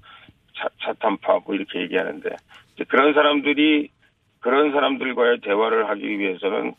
차, 0.57 0.69
차탄파 0.83 1.41
뭐 1.47 1.55
이렇게 1.55 1.81
얘기하는데 1.81 2.29
이제 2.75 2.85
그런 2.89 3.15
사람들이 3.15 3.91
그런 4.41 4.73
사람들과의 4.73 5.41
대화를 5.41 5.89
하기 5.89 6.19
위해서는 6.19 6.75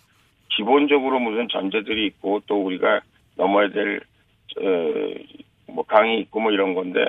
기본적으로 0.50 1.20
무슨 1.20 1.48
전제들이 1.48 2.06
있고 2.08 2.42
또 2.48 2.64
우리가 2.64 3.02
넘어야 3.36 3.70
될, 3.70 4.02
어, 4.58 5.74
뭐 5.74 5.84
강이 5.86 6.20
있고 6.22 6.40
뭐 6.40 6.52
이런 6.52 6.74
건데 6.74 7.00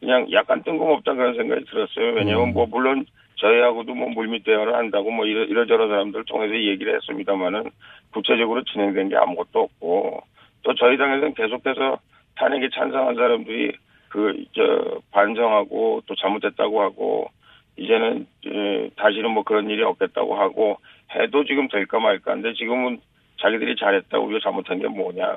그냥 0.00 0.26
약간 0.32 0.62
뜬금없다 0.62 1.14
그런 1.14 1.34
생각이 1.34 1.64
들었어요. 1.64 2.14
왜냐면 2.14 2.52
뭐 2.52 2.66
물론 2.66 3.06
저희하고도 3.36 3.94
뭐 3.94 4.08
물밑 4.10 4.44
대화를 4.44 4.74
한다고 4.74 5.10
뭐 5.10 5.26
이러, 5.26 5.44
이러저러 5.44 5.88
사람들 5.88 6.24
통해서 6.24 6.54
얘기를 6.54 6.94
했습니다만은 6.96 7.70
구체적으로 8.12 8.62
진행된 8.64 9.08
게 9.08 9.16
아무것도 9.16 9.60
없고 9.60 10.22
또 10.62 10.74
저희 10.74 10.96
당에서는 10.96 11.34
계속해서 11.34 11.98
탄핵에 12.36 12.68
찬성한 12.74 13.14
사람들이 13.14 13.72
그, 14.08 14.44
저, 14.54 15.00
반성하고 15.10 16.02
또 16.06 16.14
잘못했다고 16.14 16.82
하고 16.82 17.30
이제는 17.76 18.26
에, 18.46 18.90
다시는 18.96 19.30
뭐 19.30 19.42
그런 19.42 19.68
일이 19.68 19.82
없겠다고 19.82 20.36
하고 20.36 20.78
해도 21.14 21.44
지금 21.44 21.68
될까 21.68 21.98
말까 21.98 22.32
한데 22.32 22.54
지금은 22.54 23.00
자기들이 23.40 23.76
잘했다 23.76 24.18
우리가 24.18 24.40
잘못한 24.42 24.78
게 24.78 24.86
뭐냐 24.86 25.36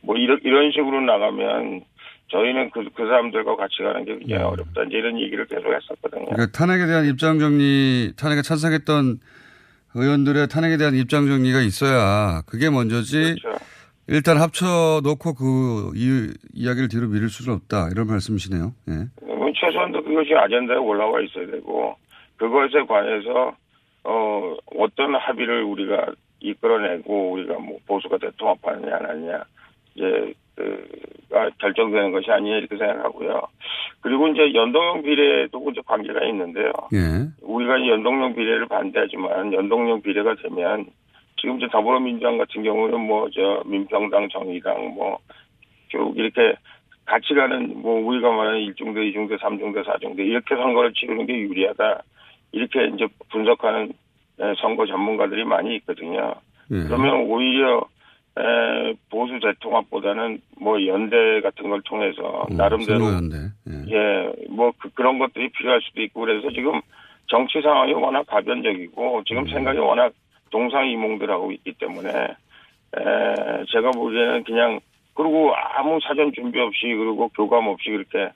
뭐 0.00 0.16
이런 0.16 0.40
이런 0.42 0.70
식으로 0.72 1.02
나가면 1.02 1.82
저희는 2.30 2.70
그, 2.70 2.84
그 2.94 3.06
사람들과 3.06 3.56
같이 3.56 3.82
가는 3.82 4.04
게 4.04 4.16
굉장히 4.18 4.42
어렵다 4.42 4.84
이제 4.84 4.96
이런 4.96 5.20
얘기를 5.20 5.46
계속 5.46 5.66
했었거든요. 5.66 6.24
그러니까 6.24 6.46
탄핵에 6.52 6.86
대한 6.86 7.06
입장 7.06 7.38
정리, 7.38 8.12
탄핵에 8.16 8.42
찬성했던 8.42 9.18
의원들의 9.94 10.48
탄핵에 10.48 10.76
대한 10.76 10.94
입장 10.94 11.26
정리가 11.26 11.60
있어야 11.60 12.42
그게 12.46 12.70
먼저지. 12.70 13.36
일단 14.06 14.36
합쳐놓고 14.38 15.34
그 15.34 15.92
이, 15.94 16.32
이야기를 16.52 16.88
뒤로 16.88 17.08
미룰 17.08 17.28
수는 17.28 17.56
없다. 17.56 17.88
이런 17.92 18.06
말씀이시네요. 18.06 18.72
예. 18.88 19.26
뭐 19.26 19.50
최소한도 19.54 20.02
그것이 20.02 20.34
아젠다에 20.34 20.76
올라와 20.76 21.20
있어야 21.22 21.46
되고 21.46 21.96
그것에 22.36 22.84
관해서 22.86 23.56
어 24.04 24.56
어떤 24.76 25.14
합의를 25.14 25.62
우리가 25.62 26.12
이끌어내고 26.40 27.32
우리가 27.32 27.58
뭐 27.58 27.78
보수가 27.86 28.18
대통합하느냐 28.18 28.96
안 28.96 29.06
하느냐 29.06 29.44
이제 29.94 30.34
그가 30.54 31.50
결정되는 31.58 32.12
것이 32.12 32.30
아니냐 32.30 32.56
이렇게 32.56 32.76
생각하고요. 32.76 33.40
그리고 34.02 34.28
이제 34.28 34.52
연동형 34.52 35.02
비례도 35.02 35.70
이제 35.70 35.80
관계가 35.86 36.24
있는데요. 36.26 36.70
예. 36.92 37.26
우리가 37.42 37.78
이 37.78 37.88
연동형 37.88 38.34
비례를 38.34 38.66
반대하지만 38.66 39.52
연동형 39.52 40.02
비례가 40.02 40.34
되면 40.34 40.86
지금 41.44 41.58
이제 41.58 41.68
더불어민주당 41.70 42.38
같은 42.38 42.62
경우는 42.62 43.00
뭐 43.00 43.28
저 43.28 43.62
민평당, 43.66 44.28
정의당 44.30 44.94
뭐 44.94 45.18
쭉 45.90 46.12
이렇게 46.16 46.56
같이 47.04 47.34
가는 47.34 47.80
뭐 47.82 48.00
우리가 48.06 48.30
말하는 48.32 48.60
1중대, 48.60 48.96
2중대, 49.14 49.38
3중대, 49.38 49.84
4중대 49.84 50.20
이렇게 50.20 50.56
선거를 50.56 50.92
치르는 50.94 51.26
게 51.26 51.38
유리하다. 51.38 52.02
이렇게 52.52 52.86
이제 52.94 53.06
분석하는 53.30 53.92
에, 54.40 54.54
선거 54.60 54.86
전문가들이 54.86 55.44
많이 55.44 55.76
있거든요. 55.76 56.34
예. 56.72 56.82
그러면 56.88 57.26
오히려 57.28 57.84
에, 58.38 58.94
보수 59.10 59.38
대통합보다는 59.38 60.40
뭐 60.58 60.84
연대 60.86 61.40
같은 61.42 61.68
걸 61.68 61.82
통해서 61.82 62.46
나름대로 62.50 62.98
선거연대. 63.00 63.36
예. 63.68 63.94
예, 63.94 64.32
뭐 64.48 64.72
그, 64.78 64.88
그런 64.94 65.18
것들이 65.18 65.50
필요할 65.50 65.80
수도 65.82 66.00
있고 66.02 66.22
그래서 66.22 66.48
지금 66.50 66.80
정치 67.26 67.60
상황이 67.60 67.92
워낙 67.92 68.26
가변적이고 68.26 69.22
지금 69.26 69.46
생각이 69.46 69.78
워낙 69.78 70.12
동상 70.54 70.86
이몽들하고 70.88 71.50
있기 71.50 71.72
때문에 71.80 72.08
에, 72.10 73.64
제가 73.72 73.90
보기에는 73.90 74.44
그냥 74.44 74.78
그리고 75.14 75.52
아무 75.56 75.98
사전 76.06 76.32
준비 76.32 76.60
없이 76.60 76.82
그리고 76.86 77.28
교감 77.30 77.66
없이 77.66 77.90
그렇게 77.90 78.30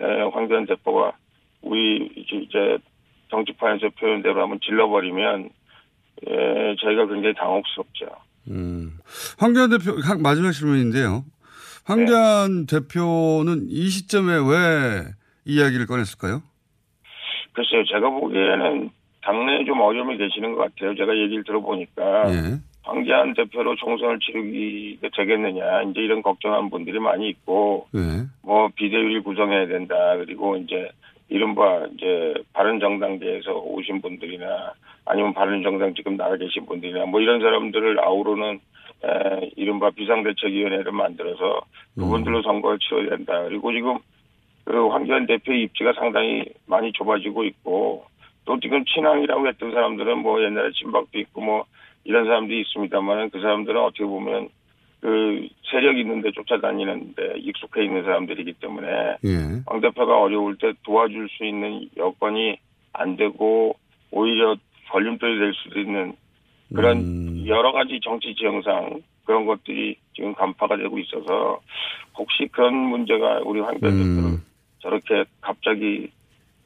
에, 0.00 0.22
황교안 0.32 0.64
대표가 0.64 1.12
우리 1.60 2.08
이제- 2.16 2.78
정치판에서 3.30 3.90
표현대로 4.00 4.40
한번 4.40 4.58
질러버리면 4.64 5.50
에, 6.26 6.76
저희가 6.80 7.06
굉장히 7.06 7.34
당혹스럽죠. 7.34 8.06
음. 8.48 8.92
황교안 9.38 9.68
대표, 9.68 10.00
한- 10.02 10.22
마지막 10.22 10.52
질문인데요. 10.52 11.24
황교안 11.84 12.64
네. 12.64 12.80
대표는 12.80 13.66
이 13.68 13.88
시점에 13.90 14.32
왜 14.36 15.02
이야기를 15.44 15.84
꺼냈을까요? 15.86 16.42
글쎄요, 17.52 17.84
제가 17.84 18.08
보기에는 18.08 18.88
당내에 19.28 19.64
좀 19.66 19.78
어려움이 19.80 20.16
계시는 20.16 20.54
것 20.54 20.62
같아요. 20.62 20.94
제가 20.96 21.14
얘기를 21.14 21.44
들어보니까 21.44 22.32
예. 22.32 22.58
황교안 22.82 23.34
대표로 23.34 23.76
총선을 23.76 24.18
치르게 24.20 25.10
되겠느냐 25.14 25.82
이제 25.82 26.00
이런 26.00 26.22
걱정하는 26.22 26.70
분들이 26.70 26.98
많이 26.98 27.28
있고 27.28 27.88
예. 27.94 28.24
뭐 28.42 28.70
비대위를 28.74 29.22
구성해야 29.22 29.66
된다 29.66 30.16
그리고 30.16 30.56
이제 30.56 30.88
이른바 31.28 31.84
이제 31.94 32.32
바른정당계에서 32.54 33.52
오신 33.52 34.00
분들이나 34.00 34.72
아니면 35.04 35.34
바른정당 35.34 35.92
지금 35.92 36.16
나가 36.16 36.34
계신 36.38 36.64
분들이나 36.64 37.04
뭐 37.04 37.20
이런 37.20 37.42
사람들을 37.42 38.00
아우르는 38.00 38.60
에, 39.04 39.50
이른바 39.56 39.90
비상대책위원회를 39.90 40.90
만들어서 40.90 41.60
그분들로 41.94 42.40
선거를 42.40 42.78
치러야 42.78 43.10
된다 43.10 43.42
그리고 43.42 43.72
지금 43.72 43.98
그 44.64 44.88
황교안 44.88 45.26
대표의 45.26 45.64
입지가 45.64 45.92
상당히 45.98 46.46
많이 46.64 46.90
좁아지고 46.92 47.44
있고 47.44 48.06
또 48.48 48.58
지금 48.60 48.82
친황이라고 48.86 49.46
했던 49.46 49.72
사람들은 49.72 50.20
뭐 50.20 50.42
옛날에 50.42 50.70
친박도 50.72 51.18
있고 51.18 51.42
뭐 51.42 51.66
이런 52.04 52.24
사람들이 52.24 52.62
있습니다만은 52.62 53.28
그 53.28 53.42
사람들은 53.42 53.78
어떻게 53.78 54.06
보면 54.06 54.48
그 55.02 55.46
세력 55.70 55.98
있는데 55.98 56.32
쫓아다니는데 56.32 57.34
익숙해 57.40 57.84
있는 57.84 58.04
사람들이기 58.04 58.54
때문에 58.54 58.88
예. 59.22 59.62
황 59.66 59.82
대표가 59.82 60.18
어려울 60.18 60.56
때 60.56 60.72
도와줄 60.82 61.28
수 61.28 61.44
있는 61.44 61.90
여건이 61.98 62.56
안 62.94 63.16
되고 63.16 63.76
오히려 64.10 64.56
걸림돌이 64.90 65.38
될 65.38 65.52
수도 65.52 65.78
있는 65.78 66.14
그런 66.74 67.46
여러 67.46 67.70
가지 67.72 68.00
정치 68.02 68.34
지형상 68.34 69.02
그런 69.26 69.44
것들이 69.44 69.94
지금 70.14 70.32
간파가 70.32 70.78
되고 70.78 70.98
있어서 70.98 71.60
혹시 72.16 72.48
그런 72.50 72.74
문제가 72.74 73.40
우리 73.44 73.60
황 73.60 73.74
대표를 73.74 74.38
저렇게 74.80 75.24
갑자기 75.42 76.10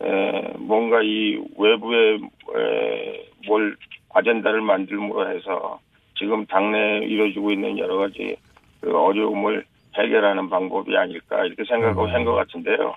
에, 0.03 0.53
뭔가 0.59 1.01
이 1.03 1.37
외부에 1.59 2.15
에, 2.15 3.29
뭘 3.47 3.77
아젠다를 4.15 4.61
만들므로 4.61 5.29
해서 5.35 5.81
지금 6.19 6.45
당내에 6.47 7.05
이루어지고 7.07 7.51
있는 7.53 7.79
여러 7.79 7.97
가지 7.97 8.37
그 8.81 8.97
어려움을 8.97 9.65
해결하는 9.95 10.49
방법이 10.51 10.97
아닐까 10.97 11.45
이렇게 11.45 11.65
생각하고 11.65 12.07
한 12.09 12.25
것 12.25 12.35
같은데요. 12.35 12.95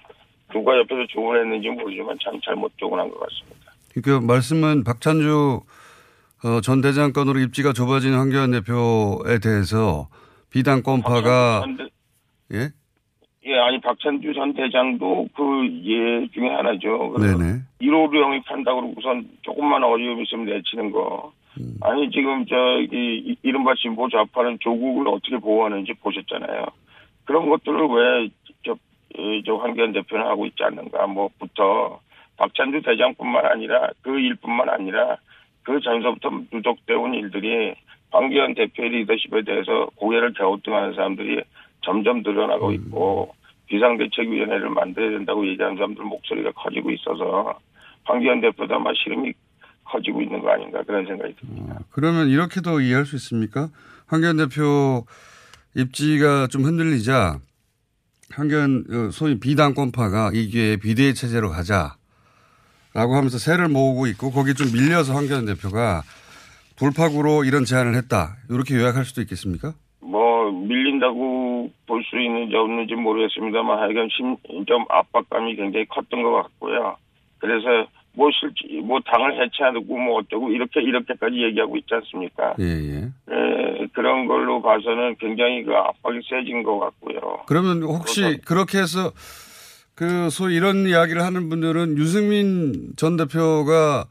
누가 0.52 0.78
옆에서 0.78 1.06
조언했는지 1.10 1.70
모르지만 1.70 2.18
참 2.24 2.40
잘못 2.42 2.72
조언한 2.78 3.10
것 3.10 3.20
같습니다. 3.20 3.72
그 4.04 4.20
말씀은 4.26 4.84
박찬주 4.84 5.62
어, 6.44 6.62
전 6.62 6.82
대장 6.82 7.12
건으로 7.14 7.40
입지가 7.40 7.74
좁아진 7.74 8.14
황교안 8.14 8.52
대표에 8.52 9.40
대해서 9.42 10.08
비단 10.52 10.84
권파가 10.84 11.62
전 11.62 11.78
대- 11.78 12.58
예? 12.58 12.70
예, 13.46 13.58
아니 13.60 13.80
박찬주 13.80 14.34
전 14.34 14.54
대장도 14.54 15.30
그 15.36 15.66
예 15.86 16.28
중에 16.34 16.50
하나죠. 16.50 17.14
네네. 17.20 17.60
1호로 17.82 18.20
영입한다고 18.20 18.94
우선 18.98 19.28
조금만 19.44 19.84
어려움 19.84 20.22
있으면 20.24 20.46
내치는 20.46 20.92
거. 20.92 21.32
아니 21.82 22.10
지금 22.10 22.46
저기 22.48 23.18
이- 23.26 23.36
이른바 23.44 23.74
진보 23.76 24.10
좌파는 24.10 24.58
조국을 24.62 25.08
어떻게 25.08 25.38
보호하는지 25.38 25.94
보셨잖아요. 26.02 26.66
그런 27.26 27.48
것들을 27.50 27.86
왜저 27.88 28.76
저 29.46 29.56
황교안 29.56 29.94
대표는 29.94 30.26
하고 30.26 30.46
있지 30.48 30.64
않는가 30.64 31.06
뭐부터 31.08 32.00
박찬주 32.38 32.82
대장뿐만 32.82 33.46
아니라 33.46 33.90
그 34.02 34.20
일뿐만 34.20 34.70
아니라 34.70 35.18
그 35.64 35.80
전서부터 35.80 36.32
누적되어 36.52 37.00
온 37.00 37.14
일들이 37.14 37.74
황교안 38.12 38.56
대표의 38.56 38.90
리더십에 38.90 39.44
대해서 39.44 39.88
고개를 39.96 40.34
갸우뚱하는 40.34 40.94
사람들이 40.96 41.42
점점 41.86 42.22
늘어나고 42.24 42.72
있고 42.74 43.34
비상대책위원회를 43.68 44.70
만들어야 44.70 45.12
된다고 45.12 45.48
얘기하는 45.48 45.78
사람들 45.78 46.04
목소리가 46.04 46.52
커지고 46.52 46.92
있어서 46.92 47.58
황교안 48.04 48.42
대표도 48.42 48.76
아마 48.76 48.92
시름이 48.94 49.34
커지고 49.86 50.22
있는 50.22 50.42
거 50.42 50.50
아닌가 50.50 50.84
그런 50.84 51.06
생각이 51.06 51.36
듭니다. 51.36 51.80
그러면 51.92 52.28
이렇게도 52.28 52.82
이해할 52.82 53.06
수 53.06 53.16
있습니까? 53.16 53.70
황교안 54.08 54.38
대표 54.38 55.06
입지가 55.76 56.48
좀 56.48 56.64
흔들리자 56.64 57.40
황교안 58.32 58.84
어, 58.90 59.10
소위 59.12 59.40
비당권파가 59.40 60.32
이 60.34 60.48
기회에 60.48 60.78
비대위 60.78 61.14
체제로 61.14 61.50
가자. 61.50 61.96
라고 62.94 63.16
하면서 63.16 63.38
세를 63.38 63.68
모으고 63.68 64.08
있고 64.08 64.32
거기에 64.32 64.54
좀 64.54 64.68
밀려서 64.72 65.14
황교안 65.14 65.46
대표가 65.46 66.02
돌파구로 66.78 67.44
이런 67.44 67.66
제안을 67.66 67.94
했다. 67.96 68.38
이렇게 68.50 68.76
요약할 68.76 69.04
수도 69.04 69.22
있겠습니까? 69.22 69.74
뭐 70.00 70.52
밀린다고 70.52 71.35
볼 71.88 72.02
수 72.04 72.20
있는지 72.20 72.56
없는지 72.56 72.96
모르겠습니다만 72.96 73.80
하여간 73.80 74.08
심, 74.12 74.36
좀 74.66 74.86
압박감이 74.90 75.56
굉장히 75.56 75.86
컸던 75.86 76.24
것 76.24 76.32
같고요. 76.32 76.98
그래서 77.40 77.88
뭐 78.14 78.30
실제 78.32 78.82
뭐 78.82 79.00
당을 79.06 79.42
해체하고 79.44 79.82
뭐 79.98 80.20
어쩌고 80.20 80.50
이렇게 80.52 80.82
이렇게까지 80.82 81.36
얘기하고 81.44 81.78
있지 81.78 81.94
않습니까? 81.96 82.56
예, 82.60 82.64
예. 82.64 83.10
예, 83.32 83.88
그런 83.94 84.26
걸로 84.28 84.62
봐서는 84.62 85.16
굉장히 85.20 85.64
그 85.64 85.74
압박이 85.74 86.20
세진 86.30 86.64
것 86.64 86.80
같고요. 86.80 87.44
그러면 87.48 87.84
혹시 87.84 88.40
그렇게 88.46 88.78
해서 88.80 89.12
그 89.96 90.30
소위 90.30 90.56
이런 90.56 90.88
이야기를 90.88 91.22
하는 91.22 91.50
분들은 91.50 91.98
유승민 91.98 92.92
전 92.98 93.18
대표가 93.18 94.06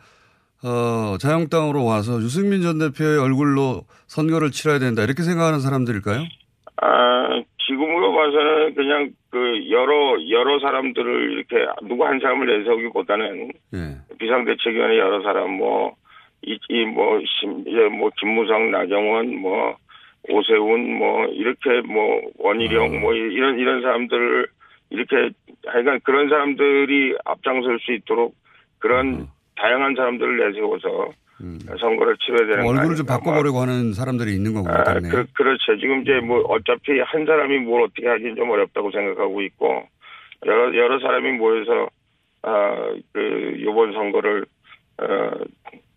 어, 0.62 1.18
자영당으로 1.18 1.85
와서 1.85 2.20
유승민 2.22 2.62
전 2.62 2.79
대표의 2.79 3.18
얼굴로 3.18 3.83
선거를 4.07 4.51
치러야 4.51 4.79
된다 4.79 5.03
이렇게 5.03 5.22
생각하는 5.22 5.61
사람들일까요? 5.61 6.25
아, 6.83 7.43
지금으로 7.66 8.12
봐서는 8.12 8.74
그냥 8.74 9.10
그 9.30 9.70
여러 9.70 10.16
여러 10.28 10.58
사람들을 10.60 11.32
이렇게 11.32 11.66
누구 11.86 12.04
한 12.04 12.20
사람을 12.20 12.46
내세우기보다는 12.58 13.50
예. 13.74 14.16
비상대책위원회 14.18 14.98
여러 14.98 15.22
사람 15.22 15.52
뭐 15.52 15.94
이뭐 16.42 17.20
심뭐 17.24 18.10
김무성 18.18 18.70
나경원 18.70 19.36
뭐 19.36 19.76
오세훈 20.28 20.98
뭐 20.98 21.26
이렇게 21.26 21.80
뭐 21.82 22.20
원희룡 22.38 23.00
뭐 23.00 23.14
이런 23.14 23.58
이런 23.58 23.82
사람들을 23.82 24.46
이렇게 24.90 25.30
하여간 25.66 26.00
그런 26.04 26.28
사람들이 26.28 27.16
앞장설 27.24 27.80
수 27.80 27.92
있도록 27.92 28.34
그런 28.78 29.28
다양한 29.56 29.94
사람들을 29.94 30.36
내세워서 30.36 31.10
선거를 31.80 32.16
치러야 32.18 32.47
되는 32.47 32.64
거 32.64 32.70
음. 32.70 32.76
얼굴을 32.76 32.97
좀. 32.97 33.07
바꿔보려고 33.07 33.59
하는 33.59 33.93
사람들이 33.93 34.32
있는 34.35 34.55
거군요. 34.55 34.74
아. 34.74 34.95
그, 34.95 35.26
그렇죠. 35.32 35.76
지금 35.78 36.03
이제 36.03 36.20
뭐 36.20 36.41
어차피 36.49 36.99
한 37.01 37.26
사람이 37.26 37.59
뭘 37.61 37.82
어떻게 37.82 38.07
하긴 38.07 38.37
좀 38.37 38.51
어렵다고 38.51 38.91
생각하고 38.91 39.43
있고 39.43 39.82
여러 40.47 40.74
여러 40.76 40.99
사람이 41.01 41.32
모여서 41.32 41.89
아그 42.43 43.55
이번 43.59 43.93
선거를 43.93 44.45
어 44.99 45.30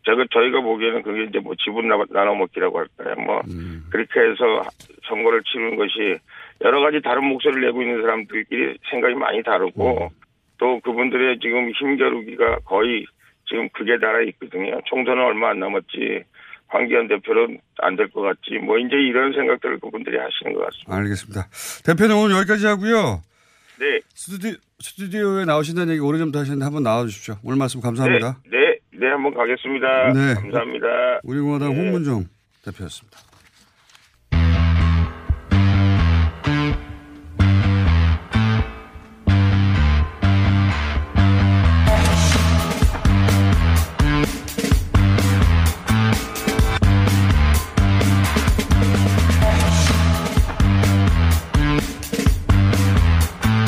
제가 0.06 0.26
저희가 0.32 0.62
보기에는 0.62 1.04
그게 1.04 1.24
이제 1.26 1.40
뭐 1.40 1.54
지분 1.56 1.88
나- 1.90 2.02
나눠 2.10 2.34
먹기라고 2.36 2.80
할까요? 2.80 3.16
뭐 3.26 3.42
음. 3.50 3.84
그렇게 3.92 4.20
해서 4.22 4.64
선거를 5.10 5.44
치르는 5.44 5.76
것이 5.76 6.18
여러 6.62 6.80
가지 6.80 7.02
다른 7.02 7.26
목소리를 7.26 7.62
내고 7.68 7.82
있는 7.82 8.02
사람들끼리 8.02 8.78
생각이 8.90 9.16
많이 9.16 9.44
다르고 9.44 10.10
또 10.60 10.80
그분들의 10.80 11.40
지금 11.40 11.70
힘겨루기가 11.72 12.60
거의 12.66 13.06
지금 13.48 13.70
극에 13.70 13.98
달아 14.00 14.22
있거든요. 14.30 14.80
총선은 14.86 15.24
얼마 15.24 15.50
안 15.52 15.60
남았지. 15.60 16.24
황기현 16.70 17.08
대표는 17.08 17.60
안 17.80 17.95
될 17.95 18.10
것 18.10 18.22
같지. 18.22 18.58
뭐 18.62 18.78
이제 18.78 18.95
이런 18.98 19.32
생각들을 19.34 19.80
그분들이 19.80 20.18
하시는 20.18 20.54
것 20.54 20.66
같습니다. 20.66 20.95
알겠습니다. 20.98 21.48
대표님 21.86 22.18
오늘 22.18 22.36
여기까지 22.38 22.66
하고요. 22.68 23.22
네. 23.80 24.00
스튜디오, 24.14 24.52
스튜디오에 24.80 25.45
나오신다는 25.45 25.93
얘기 25.93 26.02
오래전부터 26.02 26.39
하셨는데 26.39 26.66
한번 26.66 26.84
나와주십시오. 26.84 27.36
오늘 27.43 27.58
말씀 27.58 27.80
감사합니다. 27.80 28.39
네, 28.52 28.58
네, 28.58 28.80
네, 29.00 29.08
한번 29.08 29.34
가겠습니다. 29.34 30.14
네. 30.14 30.34
감사합니다. 30.34 30.88
우리공화당 31.24 31.70
네. 31.74 31.76
홍문종 31.80 32.26
대표였습니다. 32.66 33.20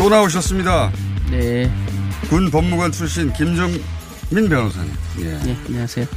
또 0.09 0.15
나오셨습니다. 0.15 0.91
네. 1.29 1.71
군 2.31 2.49
법무관 2.49 2.91
출신 2.91 3.31
김정민 3.31 4.49
변호사님. 4.49 4.91
예. 5.19 5.37
네, 5.37 5.55
안녕하세요. 5.67 6.07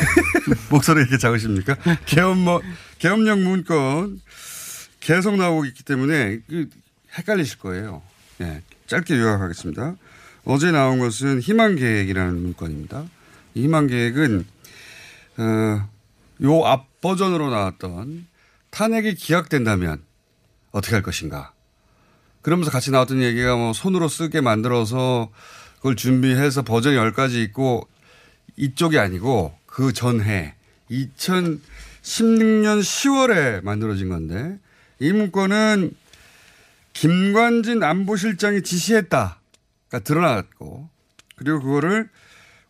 목소리 0.70 1.02
이렇게 1.02 1.18
작으십니까? 1.18 1.76
계엄, 2.06 2.46
계엄령 2.98 3.44
문건 3.44 4.22
계속 5.00 5.36
나오고 5.36 5.66
있기 5.66 5.82
때문에 5.82 6.38
그 6.48 6.70
헷갈리실 7.18 7.58
거예요. 7.58 8.00
예. 8.40 8.62
짧게 8.86 9.18
요약하겠습니다. 9.18 9.96
어제 10.46 10.70
나온 10.70 10.98
것은 10.98 11.40
희망 11.40 11.76
계획이라는 11.76 12.34
문건입니다. 12.34 13.04
이 13.52 13.64
희망 13.64 13.88
계획은, 13.88 14.46
어, 15.36 15.88
요앞 16.42 17.02
버전으로 17.02 17.50
나왔던 17.50 18.26
탄핵이 18.70 19.16
기각된다면 19.16 20.02
어떻게 20.72 20.94
할 20.94 21.02
것인가. 21.02 21.52
그러면서 22.48 22.70
같이 22.70 22.90
나왔던 22.90 23.20
얘기가 23.20 23.56
뭐 23.56 23.74
손으로 23.74 24.08
쓰게 24.08 24.40
만들어서 24.40 25.28
그걸 25.76 25.96
준비해서 25.96 26.62
버전이 26.62 26.96
10가지 26.96 27.34
있고 27.44 27.86
이쪽이 28.56 28.98
아니고 28.98 29.54
그 29.66 29.92
전해. 29.92 30.54
2016년 30.90 32.80
10월에 32.80 33.62
만들어진 33.62 34.08
건데 34.08 34.58
이 34.98 35.12
문건은 35.12 35.92
김관진 36.94 37.82
안보실장이 37.82 38.62
지시했다가 38.62 39.98
드러났고 40.02 40.88
그리고 41.36 41.60
그거를 41.60 42.08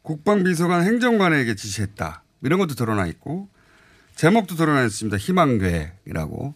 국방비서관 0.02 0.82
행정관에게 0.86 1.54
지시했다. 1.54 2.24
이런 2.42 2.58
것도 2.58 2.74
드러나 2.74 3.06
있고 3.06 3.48
제목도 4.16 4.56
드러나 4.56 4.82
있습니다. 4.82 5.16
희망계획이라고. 5.16 6.54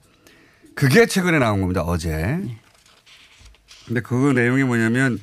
그게 0.75 1.07
최근에 1.07 1.39
나온 1.39 1.61
겁니다 1.61 1.83
어제 1.83 2.41
근데 3.87 4.01
그 4.01 4.33
내용이 4.33 4.64
뭐냐면 4.64 5.18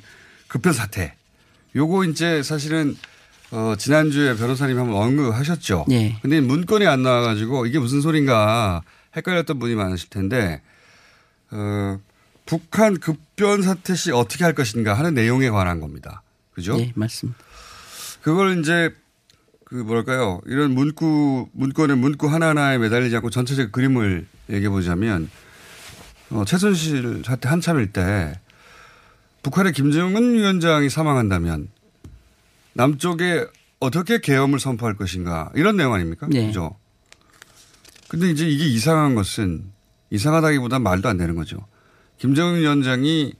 급변 0.48 0.72
사태 0.72 1.14
요거 1.74 2.04
이제 2.04 2.42
사실은 2.42 2.96
어, 3.52 3.74
지난주에 3.76 4.36
변호사님 4.36 4.78
한번 4.78 4.96
언급하셨죠. 4.96 5.86
네. 5.88 6.18
근데 6.22 6.40
문건이 6.40 6.86
안 6.86 7.02
나와가지고 7.02 7.66
이게 7.66 7.78
무슨 7.78 8.00
소린가 8.00 8.82
헷갈렸던 9.16 9.58
분이 9.58 9.74
많으실 9.74 10.08
텐데, 10.08 10.62
어, 11.50 11.98
북한 12.46 12.98
급변 12.98 13.62
사태 13.62 13.96
시 13.96 14.12
어떻게 14.12 14.44
할 14.44 14.54
것인가 14.54 14.94
하는 14.94 15.14
내용에 15.14 15.50
관한 15.50 15.80
겁니다. 15.80 16.22
그죠? 16.52 16.76
네, 16.76 16.92
맞습니다. 16.94 17.38
그걸 18.22 18.60
이제 18.60 18.94
그 19.64 19.74
뭐랄까요. 19.74 20.40
이런 20.46 20.72
문구, 20.72 21.48
문건의 21.52 21.96
문구 21.96 22.28
하나하나에 22.28 22.78
매달리지 22.78 23.16
않고 23.16 23.30
전체적 23.30 23.72
그림을 23.72 24.26
얘기해 24.48 24.68
보자면, 24.68 25.28
어, 26.30 26.44
최순실 26.44 27.22
사태 27.26 27.48
한참일 27.48 27.92
때 27.92 28.38
북한의 29.42 29.72
김정은 29.72 30.34
위원장이 30.34 30.90
사망한다면 30.90 31.68
남쪽에 32.74 33.46
어떻게 33.78 34.20
계엄을 34.20 34.60
선포할 34.60 34.96
것인가 34.96 35.50
이런 35.54 35.76
내용 35.76 35.94
아닙니까? 35.94 36.26
네. 36.30 36.46
그죠? 36.46 36.76
근데 38.08 38.30
이제 38.30 38.46
이게 38.46 38.66
이상한 38.66 39.14
것은 39.14 39.64
이상하다기보다 40.10 40.78
말도 40.78 41.08
안 41.08 41.16
되는 41.16 41.34
거죠. 41.34 41.66
김정은 42.18 42.58
위원장이 42.58 43.34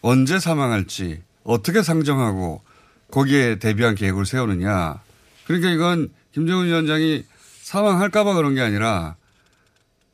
언제 0.00 0.38
사망할지 0.38 1.22
어떻게 1.42 1.82
상정하고 1.82 2.62
거기에 3.10 3.58
대비한 3.58 3.94
계획을 3.94 4.24
세우느냐. 4.24 5.00
그러니까 5.46 5.70
이건 5.70 6.10
김정은 6.32 6.66
위원장이 6.66 7.24
사망할까봐 7.62 8.34
그런 8.34 8.54
게 8.54 8.60
아니라 8.60 9.16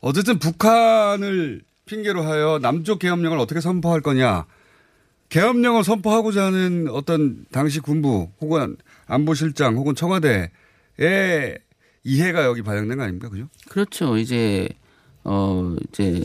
어쨌든 0.01 0.39
북한을 0.39 1.63
핑계로 1.85 2.23
하여 2.23 2.59
남쪽 2.61 2.99
계엄령을 2.99 3.39
어떻게 3.39 3.61
선포할 3.61 4.01
거냐. 4.01 4.47
계엄령을 5.33 5.83
선포하고자 5.83 6.45
하는 6.45 6.89
어떤 6.91 7.47
당시 7.51 7.81
군부 7.81 8.29
혹은 8.43 8.77
안보실장 9.07 9.77
혹은 9.77 9.95
청와대의 9.95 10.51
이해가 12.05 12.45
여기 12.45 12.61
반영된 12.61 12.99
거 12.99 13.05
아닙니까? 13.05 13.31
그죠? 13.31 13.49
그렇죠. 13.67 14.19
이제 14.19 14.69
어 15.25 15.75
이제 15.89 16.23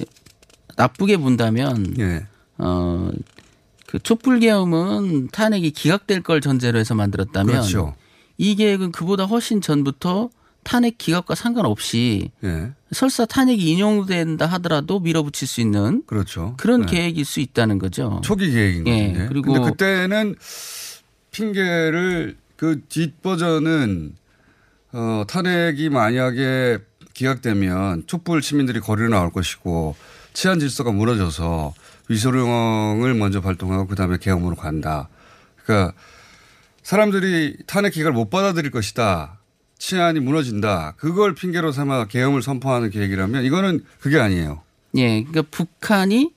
나쁘게 0.75 1.17
본다면 1.17 1.95
예. 1.99 2.27
어그 2.57 3.99
촛불 4.03 4.41
계엄은 4.41 5.29
탄핵이 5.29 5.71
기각될 5.71 6.21
걸 6.21 6.41
전제로 6.41 6.77
해서 6.77 6.93
만들었다면 6.93 7.47
그렇죠. 7.47 7.95
이 8.37 8.55
계획은 8.55 8.91
그보다 8.91 9.23
훨씬 9.23 9.61
전부터 9.61 10.29
탄핵 10.67 10.97
기각과 10.97 11.33
상관없이 11.33 12.29
예. 12.43 12.71
설사 12.91 13.25
탄핵이 13.25 13.59
인용된다 13.59 14.47
하더라도 14.47 14.99
밀어붙일 14.99 15.47
수 15.47 15.61
있는 15.61 16.03
그렇죠. 16.05 16.55
그런 16.57 16.81
네. 16.81 16.87
계획일 16.87 17.23
수 17.23 17.39
있다는 17.39 17.79
거죠. 17.79 18.19
초기 18.21 18.51
계획인 18.51 18.85
예, 18.87 19.05
건데. 19.07 19.25
그리고 19.29 19.53
근데 19.53 19.69
그때는 19.69 20.35
핑계를 21.31 22.35
그 22.57 22.81
뒷버전은 22.89 24.15
어, 24.91 25.23
탄핵이 25.25 25.87
만약에 25.87 26.79
기각되면 27.13 28.03
촛불 28.07 28.41
시민들이 28.41 28.81
거리로 28.81 29.07
나올 29.07 29.31
것이고 29.31 29.95
치안 30.33 30.59
질서가 30.59 30.91
무너져서 30.91 31.73
위소령을 32.09 33.13
먼저 33.13 33.39
발동하고 33.39 33.87
그다음에 33.87 34.17
계엄으로 34.19 34.57
간다. 34.57 35.07
그러니까 35.63 35.93
사람들이 36.83 37.55
탄핵 37.67 37.93
기각을 37.93 38.11
못 38.11 38.29
받아들일 38.29 38.71
것이다. 38.71 39.36
치안이 39.77 40.19
무너진다. 40.19 40.93
그걸 40.97 41.35
핑계로 41.35 41.71
삼아 41.71 42.05
계엄을 42.05 42.41
선포하는 42.41 42.89
계획이라면 42.89 43.43
이거는 43.45 43.83
그게 43.99 44.19
아니에요. 44.19 44.61
예, 44.95 45.23
그러니까 45.23 45.43
북한이 45.51 46.33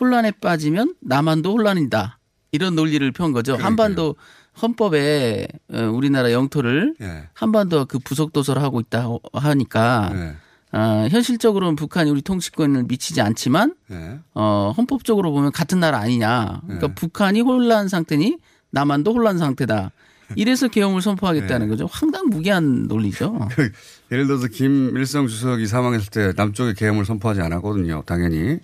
혼란에 0.00 0.30
빠지면 0.30 0.94
남한도 1.00 1.52
혼란이다. 1.52 2.18
이런 2.52 2.74
논리를 2.74 3.10
펴은 3.12 3.32
거죠. 3.32 3.56
한반도 3.56 4.16
헌법에 4.60 5.46
어, 5.72 5.82
우리나라 5.92 6.32
영토를 6.32 6.94
예. 7.00 7.28
한반도 7.34 7.84
그 7.84 7.98
부속 7.98 8.32
도서를 8.32 8.62
하고 8.62 8.80
있다 8.80 9.08
하니까 9.32 10.10
네. 10.14 10.36
어, 10.72 11.06
현실적으로는 11.10 11.76
북한이 11.76 12.10
우리 12.10 12.22
통치권을 12.22 12.84
미치지 12.84 13.20
않지만 13.20 13.74
예. 13.90 14.18
어, 14.34 14.72
헌법적으로 14.76 15.32
보면 15.32 15.52
같은 15.52 15.80
나라 15.80 15.98
아니냐. 15.98 16.60
그러니까 16.64 16.88
네. 16.88 16.94
북한이 16.94 17.40
혼란 17.40 17.88
상태니 17.88 18.38
남한도 18.70 19.14
혼란 19.14 19.38
상태다. 19.38 19.92
이래서 20.36 20.68
계엄을 20.68 21.00
선포하겠다는 21.02 21.66
네. 21.66 21.70
거죠. 21.70 21.86
황당무계한 21.86 22.86
논리죠. 22.88 23.48
예를 24.12 24.26
들어서 24.26 24.48
김일성 24.48 25.26
주석이 25.26 25.66
사망했을 25.66 26.10
때 26.10 26.32
남쪽에 26.36 26.74
계엄을 26.74 27.04
선포하지 27.04 27.40
않았거든요. 27.40 28.02
당연히. 28.06 28.58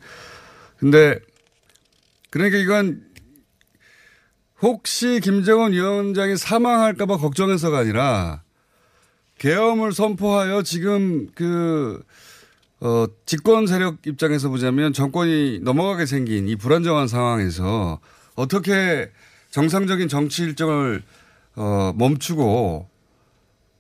근데 0.77 1.19
그러니까 2.31 2.59
이건 2.59 3.03
혹시 4.61 5.21
김정은 5.23 5.73
위원장이 5.73 6.37
사망할까봐 6.37 7.19
걱정해서가 7.19 7.79
아니라 7.79 8.43
계엄을 9.39 9.93
선포하여 9.93 10.63
지금 10.63 11.29
그, 11.35 12.03
어, 12.81 13.07
집권 13.27 13.67
세력 13.67 14.07
입장에서 14.07 14.49
보자면 14.49 14.93
정권이 14.93 15.61
넘어가게 15.63 16.07
생긴 16.07 16.49
이 16.49 16.57
불안정한 16.57 17.09
상황에서 17.09 18.01
어떻게 18.37 19.11
정상적인 19.51 20.09
정치 20.09 20.43
일정을 20.45 21.03
어, 21.57 21.93
멈추고 21.97 22.89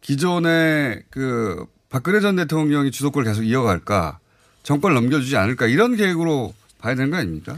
기존의 0.01 1.05
그 1.11 1.67
박근혜 1.89 2.21
전 2.21 2.37
대통령이 2.37 2.91
주도권을 2.91 3.25
계속 3.31 3.43
이어갈까 3.43 4.19
정권을 4.63 4.95
넘겨주지 4.95 5.37
않을까 5.37 5.67
이런 5.67 5.97
계획으로 5.97 6.53
봐야 6.79 6.95
되는 6.95 7.11
거 7.11 7.17
아닙니까? 7.17 7.57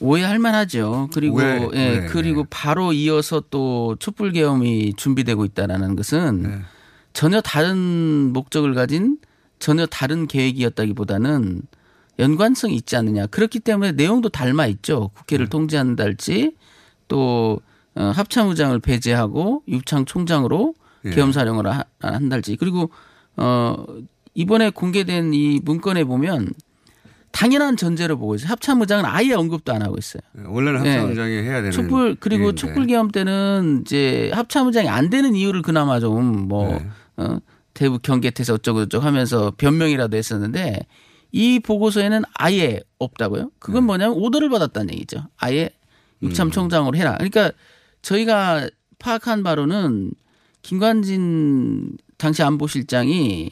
오해할 0.00 0.38
만하죠. 0.38 1.08
그리고 1.12 1.36
오해, 1.36 1.68
예, 1.74 1.98
오해, 1.98 2.06
그리고 2.06 2.44
바로 2.50 2.92
이어서 2.92 3.42
또 3.50 3.96
촛불 3.98 4.32
계엄이 4.32 4.94
준비되고 4.96 5.44
있다라는 5.44 5.96
것은 5.96 6.42
네. 6.42 6.60
전혀 7.12 7.40
다른 7.40 8.32
목적을 8.32 8.74
가진 8.74 9.18
전혀 9.58 9.86
다른 9.86 10.26
계획이었다기보다는 10.26 11.62
연관성이 12.18 12.74
있지 12.76 12.96
않느냐. 12.96 13.26
그렇기 13.26 13.60
때문에 13.60 13.92
내용도 13.92 14.28
닮아 14.28 14.66
있죠. 14.66 15.10
네. 15.14 15.20
국회를 15.20 15.48
통제한달지 15.48 16.54
또 17.08 17.60
어, 17.96 18.04
합참의장을 18.14 18.78
배제하고 18.80 19.62
유창 19.68 20.04
총장으로 20.04 20.74
예. 21.06 21.10
계엄 21.10 21.32
사령을 21.32 21.66
하- 21.66 21.84
한달지. 22.00 22.56
그리고 22.56 22.90
어 23.36 23.84
이번에 24.34 24.70
공개된 24.70 25.32
이 25.34 25.60
문건에 25.64 26.04
보면 26.04 26.52
당연한 27.30 27.76
전제로 27.76 28.16
보고 28.16 28.34
있어요. 28.36 28.50
합참의장은 28.50 29.04
아예 29.06 29.32
언급도 29.34 29.72
안 29.72 29.82
하고 29.82 29.96
있어요. 29.98 30.22
원래는 30.46 30.82
네. 30.84 30.96
합참의장이 30.96 31.32
해야 31.38 31.56
되는 31.56 31.70
촛불 31.72 32.16
그리고 32.18 32.44
일인데. 32.50 32.60
촛불 32.60 32.86
계엄 32.86 33.10
때는 33.10 33.80
이제 33.82 34.30
합참의장이 34.32 34.88
안 34.88 35.10
되는 35.10 35.34
이유를 35.34 35.62
그나마 35.62 35.98
좀뭐 36.00 36.68
네. 36.68 36.86
어, 37.16 37.38
대북 37.74 38.02
경계태세 38.02 38.52
어쩌고 38.52 38.84
저쩌고 38.84 39.04
하면서 39.04 39.52
변명이라도 39.56 40.16
했었는데 40.16 40.86
이 41.32 41.58
보고서에는 41.58 42.22
아예 42.34 42.80
없다고요. 42.98 43.50
그건 43.58 43.82
네. 43.82 43.86
뭐냐면 43.86 44.16
오더를 44.16 44.48
받았다는 44.48 44.94
얘기죠. 44.94 45.24
아예 45.36 45.70
음. 46.22 46.28
육참총장으로 46.28 46.96
해라. 46.96 47.14
그러니까 47.16 47.50
저희가 48.04 48.68
파악한 48.98 49.42
바로는 49.42 50.12
김관진 50.62 51.96
당시 52.18 52.42
안보실장이 52.42 53.50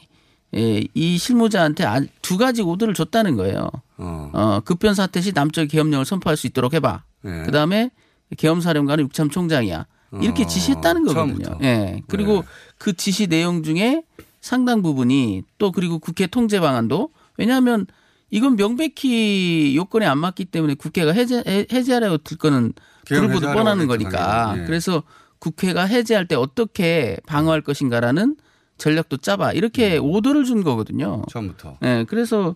예, 0.55 0.83
이 0.93 1.17
실무자한테 1.17 1.83
아- 1.83 2.01
두 2.21 2.37
가지 2.37 2.61
오더를 2.61 2.93
줬다는 2.93 3.35
거예요. 3.35 3.69
어. 3.97 4.29
어, 4.33 4.59
급변 4.63 4.93
사태 4.93 5.19
시 5.19 5.33
남쪽 5.33 5.67
계엄령을 5.67 6.05
선포할 6.05 6.37
수 6.37 6.45
있도록 6.47 6.73
해봐. 6.75 7.03
네. 7.23 7.43
그 7.45 7.51
다음에 7.51 7.89
계엄사령관은 8.37 9.05
육참 9.05 9.29
총장이야. 9.29 9.87
이렇게 10.21 10.43
어, 10.43 10.47
지시했다는 10.47 11.05
거거든요. 11.05 11.43
처음부터. 11.43 11.57
예. 11.63 12.03
그리고 12.07 12.43
그 12.77 12.93
지시 12.93 13.25
내용 13.25 13.63
중에 13.63 14.03
상당 14.41 14.83
부분이 14.83 15.41
또 15.57 15.71
그리고 15.71 15.97
국회 15.97 16.27
통제 16.27 16.59
방안도 16.59 17.09
왜냐하면 17.37 17.87
이건 18.29 18.55
명백히 18.55 19.73
요건에 19.75 20.05
안 20.05 20.19
맞기 20.19 20.45
때문에 20.45 20.75
국회가 20.75 21.13
해제 21.13 21.43
해- 21.47 21.65
해제하려고 21.71 22.17
들 22.19 22.37
거는 22.37 22.73
불보도 23.05 23.53
뻔하는 23.53 23.87
거니까. 23.87 24.55
예. 24.57 24.65
그래서 24.65 25.03
국회가 25.39 25.83
해제할 25.83 26.27
때 26.27 26.35
어떻게 26.35 27.17
방어할 27.27 27.61
것인가라는 27.61 28.37
전략도 28.77 29.17
짜봐 29.17 29.53
이렇게 29.53 29.97
오더를 29.97 30.45
준 30.45 30.63
거거든요. 30.63 31.17
음. 31.17 31.23
처음부터. 31.29 31.77
네, 31.81 32.05
그래서 32.05 32.55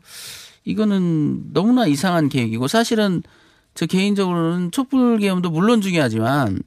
이거는 0.64 1.54
너무나 1.54 1.86
이상한 1.88 2.30
계획이고 2.30 2.68
사실은 2.68 3.24
저 3.74 3.86
개인적으로는 3.86 4.72
촛불 4.72 5.20
계엄도 5.20 5.50
물론 5.50 5.82
중요하지만 5.82 6.60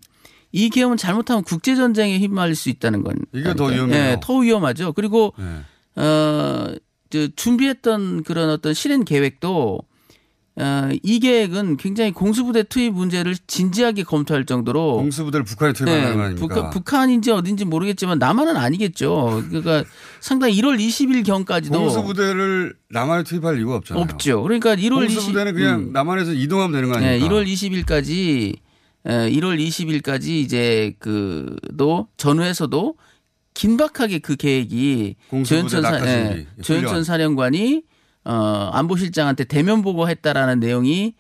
이 0.53 0.71
계엄은 0.71 0.97
잘못하면 0.97 1.43
국제 1.43 1.75
전쟁에 1.75 2.19
휘말릴 2.19 2.55
수 2.55 2.71
있다는 2.71 3.03
건 3.03 3.17
이게 3.33 3.55
더 3.55 3.67
위험해요. 3.67 4.03
예, 4.03 4.17
더 4.21 4.37
위험하죠. 4.39 4.93
그리고 4.93 5.33
네. 5.37 6.03
어, 6.03 6.75
저 7.11 7.29
준비했던 7.35 8.23
그런 8.25 8.51
어떤 8.51 8.75
실행 8.75 9.05
계획도 9.05 9.81
어, 10.57 10.91
이 11.03 11.21
계획은 11.21 11.77
굉장히 11.77 12.13
공수부대 12.13 12.65
투입 12.65 12.93
문제를 12.93 13.37
진지하게 13.47 14.03
검토할 14.03 14.45
정도로 14.45 14.97
공수부대를 14.97 15.45
북한에 15.45 15.73
투입하는 15.73 16.17
거 16.17 16.23
아닙니까? 16.23 16.47
북한, 16.55 16.71
북한인지 16.71 17.31
어딘지 17.31 17.65
모르겠지만 17.65 18.19
남한은 18.19 18.57
아니겠죠. 18.57 19.45
그러니까 19.49 19.85
상당히 20.21 20.61
1월 20.61 20.79
20일 20.79 21.25
경까지도 21.25 21.79
공수부대를 21.79 22.75
남한에 22.91 23.23
투입할 23.23 23.59
이유가 23.59 23.77
없잖아요. 23.77 24.03
없죠. 24.03 24.43
그러니까 24.43 24.75
1월 24.75 25.05
20 25.07 25.17
공수부대는 25.19 25.55
그냥 25.55 25.81
음. 25.81 25.93
남한에서 25.93 26.33
이동하면 26.33 26.73
되는 26.73 26.89
거 26.91 26.97
아닙니까? 26.99 27.29
네, 27.29 27.33
1월 27.33 27.47
20일까지 27.47 28.57
1월 29.07 29.59
20일까지 29.67 30.29
이제 30.29 30.95
그도 30.99 32.09
전후에서도 32.17 32.97
긴박하게 33.55 34.19
그 34.19 34.37
계획이 34.37 35.17
공수부대 35.29 35.69
조현천 35.69 35.83
사, 35.83 36.07
예, 36.07 36.47
조현천. 36.63 37.05
사령관이 37.05 37.83
어 38.25 38.71
안보실장한테 38.73 39.45
대면 39.45 39.83
보고했다라는 39.83 40.61
내용이 40.61 41.15